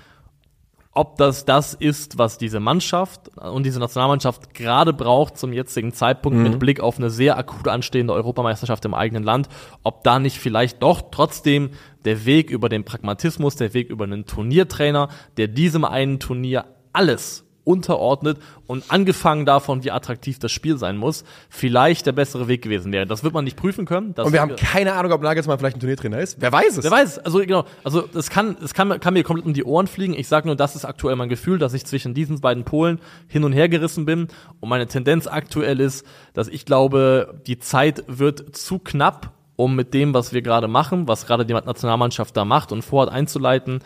[0.97, 6.39] ob das das ist, was diese Mannschaft und diese Nationalmannschaft gerade braucht zum jetzigen Zeitpunkt
[6.39, 9.51] mit Blick auf eine sehr akut anstehende Europameisterschaft im eigenen Land,
[9.83, 11.71] ob da nicht vielleicht doch trotzdem
[12.07, 16.65] der Weg über den Pragmatismus, der Weg über einen Turniertrainer, der diesem einen Turnier
[16.95, 22.63] alles unterordnet und angefangen davon, wie attraktiv das Spiel sein muss, vielleicht der bessere Weg
[22.63, 23.07] gewesen wäre.
[23.07, 24.15] Das wird man nicht prüfen können.
[24.17, 26.41] Und wir haben keine Ahnung, ob Nagelsmann vielleicht ein Turniertrainer ist.
[26.41, 26.85] Wer weiß es?
[26.85, 29.89] Wer weiß, also genau, also das kann, das kann, kann mir komplett um die Ohren
[29.89, 30.15] fliegen.
[30.15, 33.43] Ich sage nur, das ist aktuell mein Gefühl, dass ich zwischen diesen beiden Polen hin
[33.43, 34.29] und her gerissen bin.
[34.61, 39.93] Und meine Tendenz aktuell ist, dass ich glaube, die Zeit wird zu knapp, um mit
[39.93, 43.81] dem, was wir gerade machen, was gerade die Nationalmannschaft da macht und vorhat einzuleiten,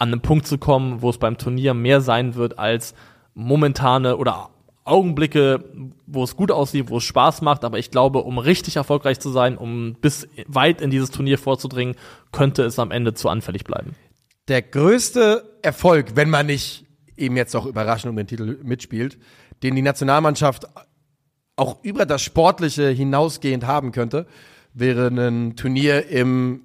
[0.00, 2.94] an einen Punkt zu kommen, wo es beim Turnier mehr sein wird als
[3.34, 4.50] momentane oder
[4.84, 5.64] Augenblicke,
[6.06, 9.30] wo es gut aussieht, wo es Spaß macht, aber ich glaube, um richtig erfolgreich zu
[9.30, 11.94] sein, um bis weit in dieses Turnier vorzudringen,
[12.32, 13.94] könnte es am Ende zu anfällig bleiben.
[14.48, 16.84] der größte Erfolg, wenn man nicht
[17.16, 19.18] eben jetzt auch überraschend um den Titel mitspielt,
[19.62, 20.66] den die Nationalmannschaft
[21.56, 24.26] auch über das Sportliche hinausgehend haben könnte,
[24.72, 26.62] wäre ein Turnier im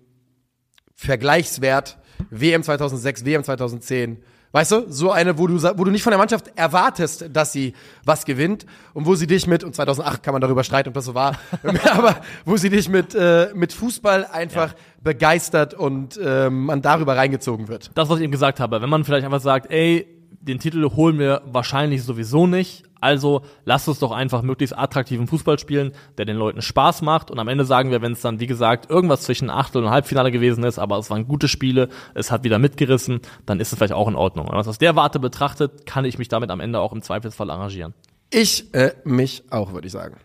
[0.96, 2.00] Vergleichswert
[2.30, 4.24] WM 2006, WM 2010.
[4.56, 7.74] Weißt du, so eine, wo du, wo du nicht von der Mannschaft erwartest, dass sie
[8.06, 11.04] was gewinnt und wo sie dich mit, und 2008 kann man darüber streiten, ob das
[11.04, 11.36] so war,
[11.92, 17.68] aber wo sie dich mit, äh, mit Fußball einfach begeistert und ähm, man darüber reingezogen
[17.68, 17.92] wird.
[17.96, 20.08] Das, was ich eben gesagt habe, wenn man vielleicht einfach sagt, ey,
[20.48, 25.60] den Titel holen wir wahrscheinlich sowieso nicht, also lasst uns doch einfach möglichst attraktiven Fußball
[25.60, 28.48] spielen, der den Leuten Spaß macht und am Ende sagen wir, wenn es dann, wie
[28.48, 32.44] gesagt, irgendwas zwischen Achtel und Halbfinale gewesen ist, aber es waren gute Spiele, es hat
[32.44, 34.48] wieder mitgerissen, dann ist es vielleicht auch in Ordnung.
[34.48, 37.94] Und aus der Warte betrachtet, kann ich mich damit am Ende auch im Zweifelsfall arrangieren.
[38.32, 40.18] Ich äh, mich auch, würde ich sagen.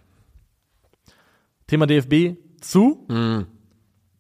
[1.67, 3.07] Thema DFB zu.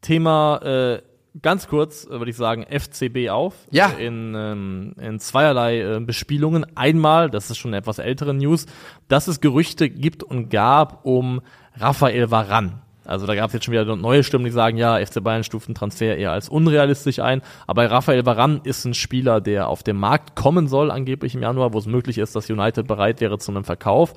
[0.00, 1.02] Thema äh,
[1.42, 3.54] ganz kurz, äh, würde ich sagen, FCB auf.
[3.70, 3.88] Ja.
[3.88, 6.66] In, ähm, in zweierlei äh, Bespielungen.
[6.76, 8.66] Einmal, das ist schon eine etwas ältere News,
[9.08, 11.40] dass es Gerüchte gibt und gab um
[11.76, 12.82] Raphael Varan.
[13.04, 15.66] Also da gab es jetzt schon wieder neue Stimmen, die sagen, ja, FC Bayern stuft
[15.68, 17.42] einen Transfer eher als unrealistisch ein.
[17.66, 21.72] Aber Raphael Varan ist ein Spieler, der auf den Markt kommen soll, angeblich im Januar,
[21.72, 24.14] wo es möglich ist, dass United bereit wäre zu einem Verkauf.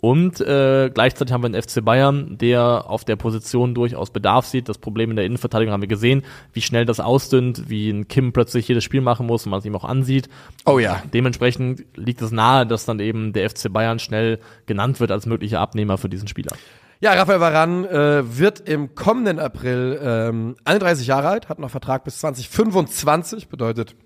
[0.00, 4.68] Und äh, gleichzeitig haben wir einen FC Bayern, der auf der Position durchaus Bedarf sieht.
[4.68, 6.22] Das Problem in der Innenverteidigung haben wir gesehen,
[6.52, 9.66] wie schnell das ausdünnt, wie ein Kim plötzlich jedes Spiel machen muss und man es
[9.66, 10.28] ihm auch ansieht.
[10.66, 11.02] Oh ja.
[11.12, 15.58] Dementsprechend liegt es nahe, dass dann eben der FC Bayern schnell genannt wird als möglicher
[15.58, 16.52] Abnehmer für diesen Spieler.
[17.00, 22.04] Ja, Raphael Varan äh, wird im kommenden April ähm, 31 Jahre alt, hat noch Vertrag
[22.04, 23.96] bis 2025, bedeutet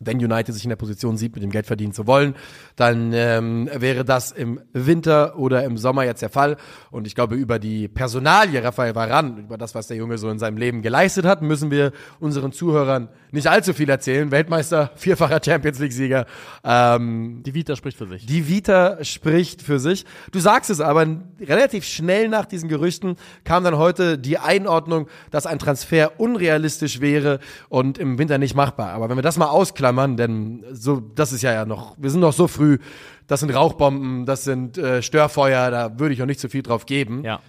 [0.00, 2.34] wenn United sich in der Position sieht, mit dem Geld verdienen zu wollen,
[2.76, 6.56] dann ähm, wäre das im Winter oder im Sommer jetzt der Fall.
[6.90, 10.38] Und ich glaube, über die Personalie Rafael Varan, über das, was der Junge so in
[10.38, 14.30] seinem Leben geleistet hat, müssen wir unseren Zuhörern nicht allzu viel erzählen.
[14.30, 16.26] Weltmeister, vierfacher Champions League-Sieger.
[16.64, 18.26] Ähm, Die Vita spricht für sich.
[18.26, 20.04] die Vita spricht für sich.
[20.32, 21.06] Du sagst es aber,
[21.40, 27.38] relativ schnell nach diesen Gerüchten kam dann heute die Einordnung, dass ein Transfer unrealistisch wäre
[27.68, 28.90] und im Winter nicht machbar.
[28.90, 29.85] Aber wenn wir das mal ausklammern,
[30.16, 32.78] denn so, das ist ja ja noch, wir sind noch so früh,
[33.26, 36.86] das sind Rauchbomben, das sind äh, Störfeuer, da würde ich auch nicht so viel drauf
[36.86, 37.22] geben.
[37.24, 37.40] Ja.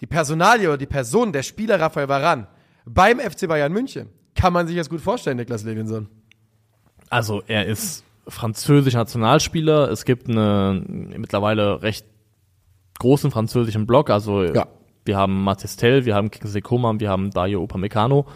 [0.00, 2.46] Die Personalie oder die Person der Spieler Raphael Varan
[2.84, 6.08] beim FC Bayern München kann man sich jetzt gut vorstellen, Niklas Levinson.
[7.10, 9.90] Also er ist französischer Nationalspieler.
[9.90, 12.06] Es gibt einen mittlerweile recht
[12.98, 14.10] großen französischen Block.
[14.10, 14.66] Also Ja.
[15.04, 18.26] wir haben Matistel, wir haben Kingsley Coman, wir haben Dayo Upamecano.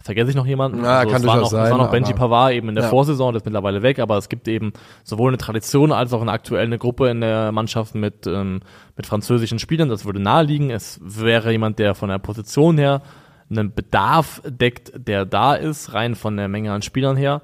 [0.00, 0.84] Vergesse ich noch jemanden?
[0.84, 2.74] Ja, also kann es war noch, durchaus es war sein, noch Benji Pavard eben in
[2.76, 2.90] der Ja.
[2.90, 4.72] Vorsaison, der ist mittlerweile weg, aber es gibt eben
[5.02, 8.60] sowohl eine Tradition als auch eine aktuelle Gruppe in der Mannschaft mit, ähm,
[8.96, 9.88] mit französischen Spielern.
[9.88, 10.70] Das würde naheliegen.
[10.70, 13.02] Es wäre jemand, der von der Position her
[13.50, 17.42] einen Bedarf deckt, der da ist, rein von der Menge an Spielern her.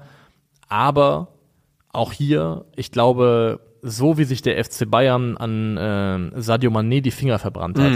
[0.69, 1.29] Aber
[1.91, 7.11] auch hier, ich glaube, so wie sich der FC Bayern an äh, Sadio Mané die
[7.11, 7.91] Finger verbrannt hat,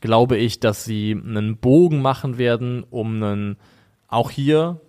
[0.00, 3.56] glaube ich, dass sie einen Bogen machen werden, um einen
[4.14, 4.80] auch hier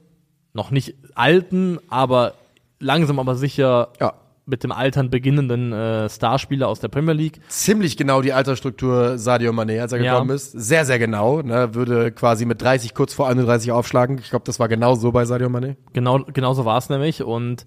[0.53, 2.33] noch nicht alten, aber
[2.79, 4.13] langsam aber sicher Ja.
[4.45, 7.41] mit dem Altern beginnenden äh, Starspieler aus der Premier League.
[7.49, 10.13] ziemlich genau die Altersstruktur Sadio Mané, als er Ja.
[10.13, 10.51] gekommen ist.
[10.51, 11.41] Sehr, sehr genau.
[11.41, 11.73] Ne?
[11.73, 14.17] Würde quasi mit 30 kurz vor 31 aufschlagen.
[14.19, 15.75] Ich glaube, das war genau so bei Sadio Mané.
[15.93, 17.23] Genau, genau so war es nämlich.
[17.23, 17.65] Und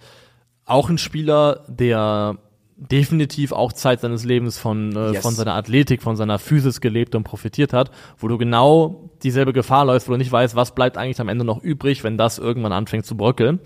[0.65, 2.37] auch ein Spieler, der
[2.79, 5.23] definitiv auch Zeit seines Lebens von, äh, Yes.
[5.23, 9.85] von seiner Athletik, von seiner Physis gelebt und profitiert hat, wo du genau dieselbe Gefahr
[9.85, 12.73] läufst, wo du nicht weißt, was bleibt eigentlich am Ende noch übrig, wenn das irgendwann
[12.73, 13.61] anfängt zu bröckeln.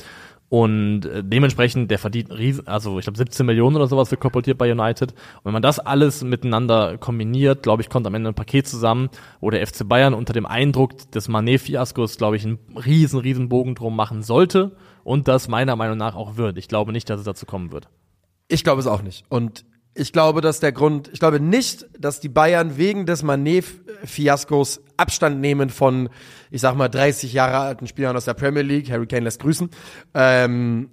[0.49, 4.59] Und äh, dementsprechend, der verdient riesen, also ich glaube 17 Millionen oder sowas wird kolportiert
[4.59, 5.13] bei United.
[5.13, 9.09] Und wenn man das alles miteinander kombiniert, glaube ich, kommt am Ende ein Paket zusammen,
[9.41, 13.75] wo der FC Bayern unter dem Eindruck des Manet-Fiaskos, glaube ich, einen riesen, riesen Bogen
[13.75, 14.73] drum machen sollte
[15.05, 16.59] und das meiner Meinung nach auch wird.
[16.59, 17.89] Ich glaube nicht, dass es dazu kommen wird.
[18.53, 19.25] Ich glaube es auch nicht.
[19.31, 24.83] Und ich glaube, dass der Grund, ich glaube nicht, dass die Bayern wegen des Manet-Fiaskos
[24.99, 26.11] Abstand nehmen von,
[26.51, 28.91] ich sag mal, 30 Jahre alten Spielern aus der Premier League.
[28.91, 29.71] Harry Kane lässt grüßen.
[30.13, 30.91] Ähm,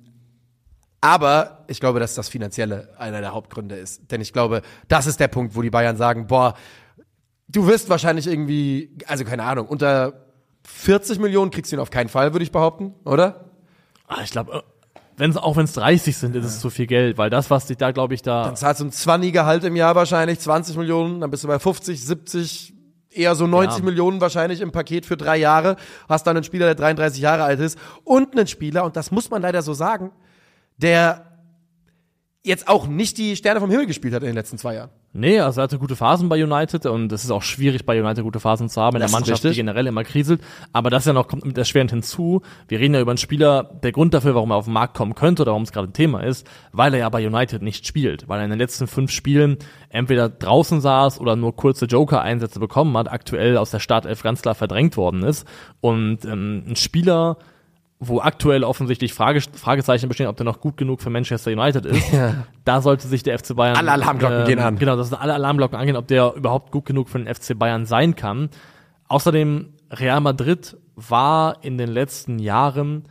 [1.02, 4.10] aber ich glaube, dass das Finanzielle einer der Hauptgründe ist.
[4.10, 6.54] Denn ich glaube, das ist der Punkt, wo die Bayern sagen, boah,
[7.50, 10.14] du wirst wahrscheinlich irgendwie, also keine Ahnung, unter
[10.64, 13.50] 40 Millionen kriegst du ihn auf keinen Fall, würde ich behaupten, oder?
[14.08, 14.64] Ah, ich glaube,
[15.20, 17.78] wenn auch wenn es 30 sind, ist es zu viel Geld, weil das, was dich
[17.78, 21.20] da, glaube ich, da Dann zahlst du ein 20 Gehalt im Jahr wahrscheinlich, 20 Millionen,
[21.22, 22.74] dann bist du bei 50, 70,
[23.12, 23.86] eher so 90 Ja.
[23.86, 25.76] Millionen wahrscheinlich im Paket für drei Jahre.
[26.08, 29.30] Hast dann einen Spieler, der 33 Jahre alt ist und einen Spieler, und das muss
[29.30, 30.12] man leider so sagen,
[30.78, 31.26] der
[32.44, 34.90] jetzt auch nicht die Sterne vom Himmel gespielt hat in den letzten zwei Jahren.
[35.12, 38.24] Nee, also er hatte gute Phasen bei United und es ist auch schwierig bei United
[38.24, 40.40] gute Phasen zu haben in Das der Mannschaft, die generell immer kriselt.
[40.72, 42.44] Aber das ja noch kommt mit erschwerend hinzu.
[42.68, 45.16] Wir reden ja über einen Spieler, der Grund dafür, warum er auf den Markt kommen
[45.16, 48.30] könnte oder warum es gerade ein Thema ist, weil er ja bei United nicht spielt,
[48.30, 49.58] weil er in den letzten fünf Spielen
[49.90, 54.54] entweder draußen saß oder nur kurze Joker-Einsätze bekommen hat, aktuell aus der Startelf ganz klar
[54.54, 55.48] verdrängt worden ist.
[55.82, 57.38] Und ähm, ein Spieler,
[58.00, 62.08] wo aktuell offensichtlich Frage, Fragezeichen bestehen, ob der noch gut genug für Manchester United ist.
[62.64, 63.76] Da sollte sich der FC Bayern.
[63.76, 64.78] Alle Alarmglocken gehen an.
[64.78, 68.16] Genau, dass alle Alarmglocken angehen, ob der überhaupt gut genug für den FC Bayern sein
[68.16, 68.50] kann.
[69.10, 73.04] Außerdem, Real Madrid war in den letzten Jahren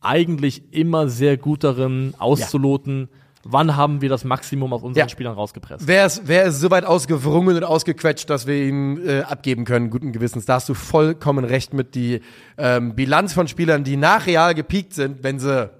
[0.00, 3.08] eigentlich immer sehr gut darin, auszuloten,
[3.50, 5.08] wann haben wir das Maximum aus unseren Ja.
[5.08, 5.86] Spielern rausgepresst.
[5.86, 9.88] Wer ist, wer ist so weit ausgewrungen und ausgequetscht, dass wir ihn äh, abgeben können,
[9.90, 10.44] guten Gewissens?
[10.44, 12.20] Da hast du vollkommen recht mit die
[12.58, 15.70] ähm, Bilanz von Spielern, die nach Real gepiekt sind, wenn sie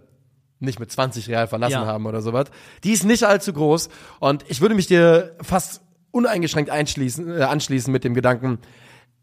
[0.61, 1.87] nicht mit 20 Real verlassen Ja.
[1.87, 2.47] haben oder sowas.
[2.85, 3.91] Die ist nicht allzu groß.
[4.19, 8.59] Und ich würde mich dir fast uneingeschränkt einschließen, äh, anschließen mit dem Gedanken,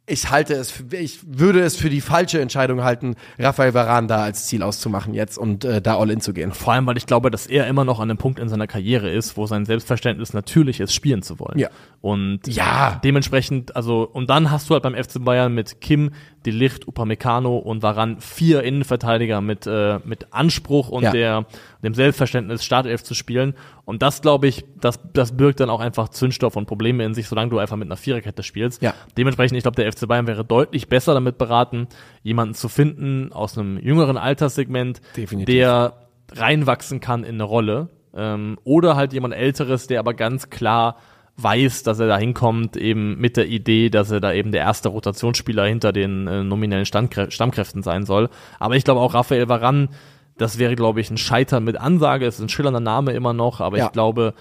[0.08, 4.24] ich halte es, für, ich würde es für die falsche Entscheidung halten, Rafael Varane da
[4.24, 6.51] als Ziel auszumachen jetzt und äh, da all in zu gehen.
[6.51, 9.10] Vor allem, weil ich glaube, dass er immer noch an einem Punkt in seiner Karriere
[9.10, 11.58] ist, wo sein Selbstverständnis natürlich ist, spielen zu wollen.
[11.58, 11.70] Ja.
[12.01, 13.01] Und Ja.
[13.03, 16.12] dementsprechend, also, und dann hast du halt beim FC Bayern mit Kim,
[16.46, 21.12] De Licht, Upamecano und Varan vier Innenverteidiger mit, äh, mit Anspruch und Ja.
[21.12, 21.46] der,
[21.84, 23.56] dem Selbstverständnis, Startelf zu spielen.
[23.84, 27.28] Und das, glaube ich, das, das birgt dann auch einfach Zündstoff und Probleme in sich,
[27.28, 28.82] solange du einfach mit einer Viererkette spielst.
[28.82, 28.93] Ja.
[29.18, 31.88] Dementsprechend, ich glaube, der FC Bayern wäre deutlich besser damit beraten,
[32.24, 35.54] jemanden zu finden aus einem jüngeren Alterssegment, Definitiv.
[35.54, 35.93] der
[36.34, 37.89] reinwachsen kann in eine Rolle.
[38.16, 40.98] Ähm, oder halt jemand Älteres, der aber ganz klar
[41.38, 44.89] weiß, dass er da hinkommt, eben mit der Idee, dass er da eben der erste
[44.89, 48.29] Rotationsspieler hinter den äh, nominellen Standkrä Stammkräften sein soll.
[48.59, 49.89] Aber ich glaube auch Raphael Varan,
[50.38, 52.25] Das wäre, glaube ich, ein Scheitern mit Ansage.
[52.25, 53.86] Es ist ein schillernder Name immer noch, aber Ja.
[53.86, 54.33] ich glaube,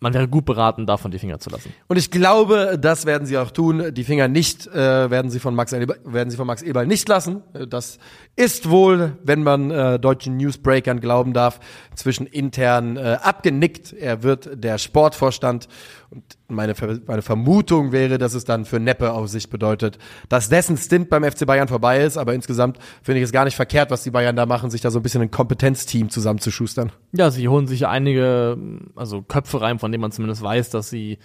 [0.00, 1.72] man wäre gut beraten, davon die Finger zu lassen.
[1.88, 3.92] Und ich glaube, das werden sie auch tun.
[3.94, 7.42] Die Finger nicht äh, werden sie von Max werden sie von Max Eberl nicht lassen.
[7.54, 7.98] Äh, Das
[8.36, 11.58] ist wohl, wenn man äh, deutschen Newsbreakern glauben darf,
[11.94, 13.94] zwischen intern äh, abgenickt.
[13.94, 15.68] Er wird der Sportvorstand
[16.10, 20.50] und meine, Ver meine Vermutung wäre, dass es dann für Neppe auf sich bedeutet, dass
[20.50, 22.18] dessen Stint beim FC Bayern vorbei ist.
[22.18, 24.90] Aber insgesamt finde ich es gar nicht verkehrt, was die Bayern da machen, sich da
[24.90, 26.92] so ein bisschen ein Kompetenzteam zusammenzuschustern.
[27.12, 28.58] Ja, sie holen sich einige,
[28.94, 31.18] also Köpfe rein, von denen man zumindest weiß, dass sie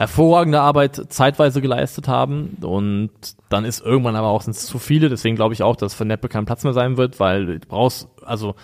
[0.00, 3.10] hervorragende Arbeit zeitweise geleistet haben und
[3.50, 6.46] dann ist irgendwann aber auch zu viele, deswegen glaube ich auch, dass für Neppe kein
[6.46, 8.54] Platz mehr sein wird, weil du brauchst, also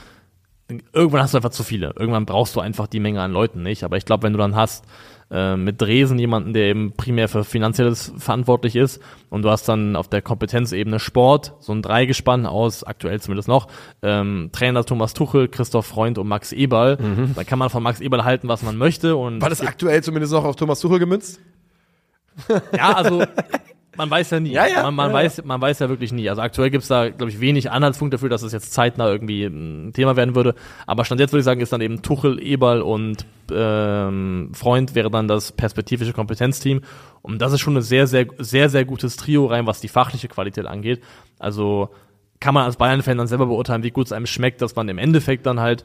[0.95, 1.93] irgendwann hast du einfach zu viele.
[1.95, 3.84] Irgendwann brauchst du einfach die Menge an Leuten nicht.
[3.84, 4.87] Aber ich glaube, wenn du dann hast
[5.31, 9.01] äh, mit Dresen jemanden, der eben primär für Finanzielles verantwortlich ist
[9.31, 13.68] und du hast dann auf der Kompetenzebene Sport, so ein Dreigespann aus, aktuell zumindest noch,
[14.03, 16.99] ähm, Trainer Thomas Tuchel, Christoph Freund und Max Eberl,
[17.35, 19.16] da kann man von Max Eberl halten, was man möchte.
[19.16, 21.41] Und War das aktuell zumindest noch auf Thomas Tuchel gemünzt?
[22.77, 23.24] ja, also
[23.97, 24.53] man weiß ja nie.
[24.53, 26.29] Ja, ja, man, man, ja, weiß, man weiß ja wirklich nie.
[26.29, 29.93] Also aktuell gibt's da, glaube ich, wenig Anhaltspunkte dafür, dass es jetzt zeitnah irgendwie ein
[29.93, 30.55] Thema werden würde.
[30.87, 35.11] Aber Stand jetzt würde ich sagen, ist dann eben Tuchel, Eberl und ähm, Freund wäre
[35.11, 36.83] dann das perspektivische Kompetenzteam.
[37.23, 40.29] Und das ist schon ein sehr, sehr, sehr, sehr gutes Trio rein, was die fachliche
[40.29, 41.03] Qualität angeht.
[41.39, 41.91] Also
[42.41, 44.99] kann man als Bayern-Fan dann selber beurteilen, wie gut es einem schmeckt, dass man im
[44.99, 45.84] Endeffekt dann halt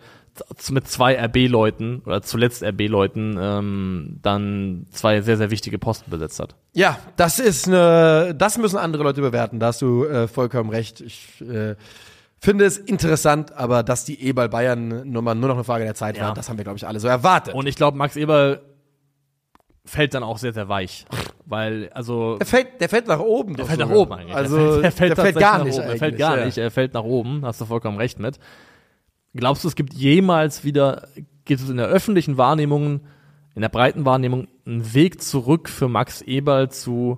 [0.70, 6.56] mit zwei RB-Leuten oder zuletzt RB-Leuten ähm, dann zwei sehr, sehr wichtige Posten besetzt hat.
[6.74, 9.60] Ja, das ist eine, das müssen andere Leute bewerten.
[9.60, 11.02] Da hast du äh, vollkommen recht.
[11.02, 11.76] Ich äh,
[12.40, 16.18] finde es interessant, aber dass die Eberl Bayern Nummer nur noch eine Frage der Zeit
[16.18, 16.28] Ja.
[16.28, 17.54] war, das haben wir glaube ich alle so erwartet.
[17.54, 18.62] Und ich glaube, Max Eberl
[19.86, 21.06] fällt dann auch sehr, sehr weich.
[21.46, 23.56] Weil, also, der fällt, der fällt nach oben.
[23.56, 24.36] er fällt nach oben eigentlich.
[24.36, 25.80] Also der fällt, der fällt tatsächlich gar nach nicht.
[25.80, 25.90] Oben.
[25.90, 26.46] Er fällt gar ja.
[26.46, 27.46] nicht, er fällt nach oben.
[27.46, 28.40] Hast du vollkommen recht mit.
[29.34, 31.08] Glaubst du, es gibt jemals wieder,
[31.46, 33.02] gibt es in der öffentlichen Wahrnehmung,
[33.56, 37.18] in der breiten Wahrnehmung, einen Weg zurück für Max Eberl zu,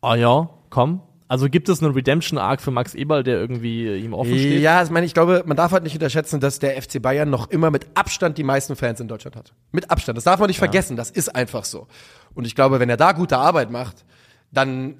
[0.00, 1.02] ah ja, komm?
[1.28, 4.60] Also gibt es einen Redemption-Arc für Max Eberl, der irgendwie ihm offen steht?
[4.60, 7.50] Ja, ich meine, ich glaube, man darf halt nicht unterschätzen, dass der FC Bayern noch
[7.50, 9.52] immer mit Abstand die meisten Fans in Deutschland hat.
[9.72, 10.16] Mit Abstand.
[10.16, 10.96] Das darf man nicht vergessen.
[10.96, 11.88] Das ist einfach so.
[12.34, 14.04] Und ich glaube, wenn er da gute Arbeit macht,
[14.52, 14.96] dann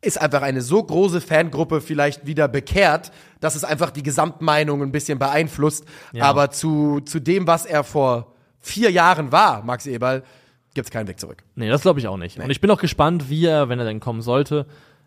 [0.00, 4.92] ist einfach eine so große Fangruppe vielleicht wieder bekehrt, dass es einfach die Gesamtmeinung ein
[4.92, 5.84] bisschen beeinflusst.
[6.12, 6.24] Ja.
[6.24, 10.22] Aber zu, zu dem, was er vor vier Jahren war, Max Eberl,
[10.74, 11.44] gibt's keinen Weg zurück.
[11.54, 12.38] Nee, das glaube ich auch nicht.
[12.38, 14.66] Und ich bin auch gespannt, wie er, wenn er denn kommen sollte,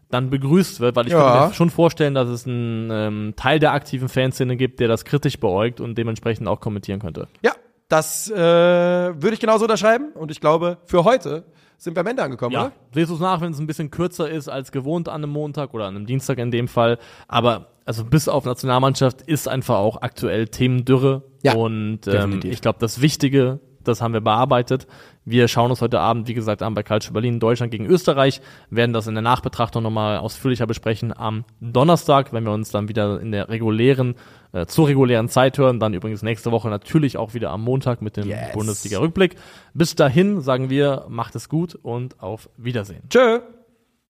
[0.10, 1.20] dann begrüßt wird, weil ich Ja.
[1.24, 5.04] könnte mir schon vorstellen, dass es einen ähm, Teil der aktiven Fanszene gibt, der das
[5.06, 7.28] kritisch beäugt und dementsprechend auch kommentieren könnte.
[7.44, 7.54] Ja,
[7.90, 10.12] das äh, würde ich genauso unterschreiben.
[10.14, 11.44] Und ich glaube, für heute
[11.78, 12.72] sind wir am Ende angekommen, Ja, oder?
[12.94, 15.86] lest uns nach, wenn es ein bisschen kürzer ist als gewohnt an einem Montag oder
[15.86, 16.98] an einem Dienstag in dem Fall.
[17.28, 21.24] Aber also bis auf Nationalmannschaft ist einfach auch aktuell Themendürre.
[21.44, 22.54] Ja, und ähm, definitiv.
[22.54, 24.88] ich glaube, das Wichtige, das haben wir bearbeitet.
[25.26, 28.94] Wir schauen uns heute Abend, wie gesagt, an bei Calcio Berlin, Deutschland gegen Österreich, werden
[28.94, 33.32] das in der Nachbetrachtung nochmal ausführlicher besprechen am Donnerstag, wenn wir uns dann wieder in
[33.32, 34.16] der regulären,
[34.54, 35.80] äh, zur regulären Zeit hören.
[35.80, 38.54] Dann übrigens nächste Woche natürlich auch wieder am Montag mit dem Yes.
[38.54, 39.36] Bundesliga-Rückblick.
[39.74, 43.02] Bis dahin sagen wir, macht es gut und auf Wiedersehen.
[43.10, 43.40] Tschö.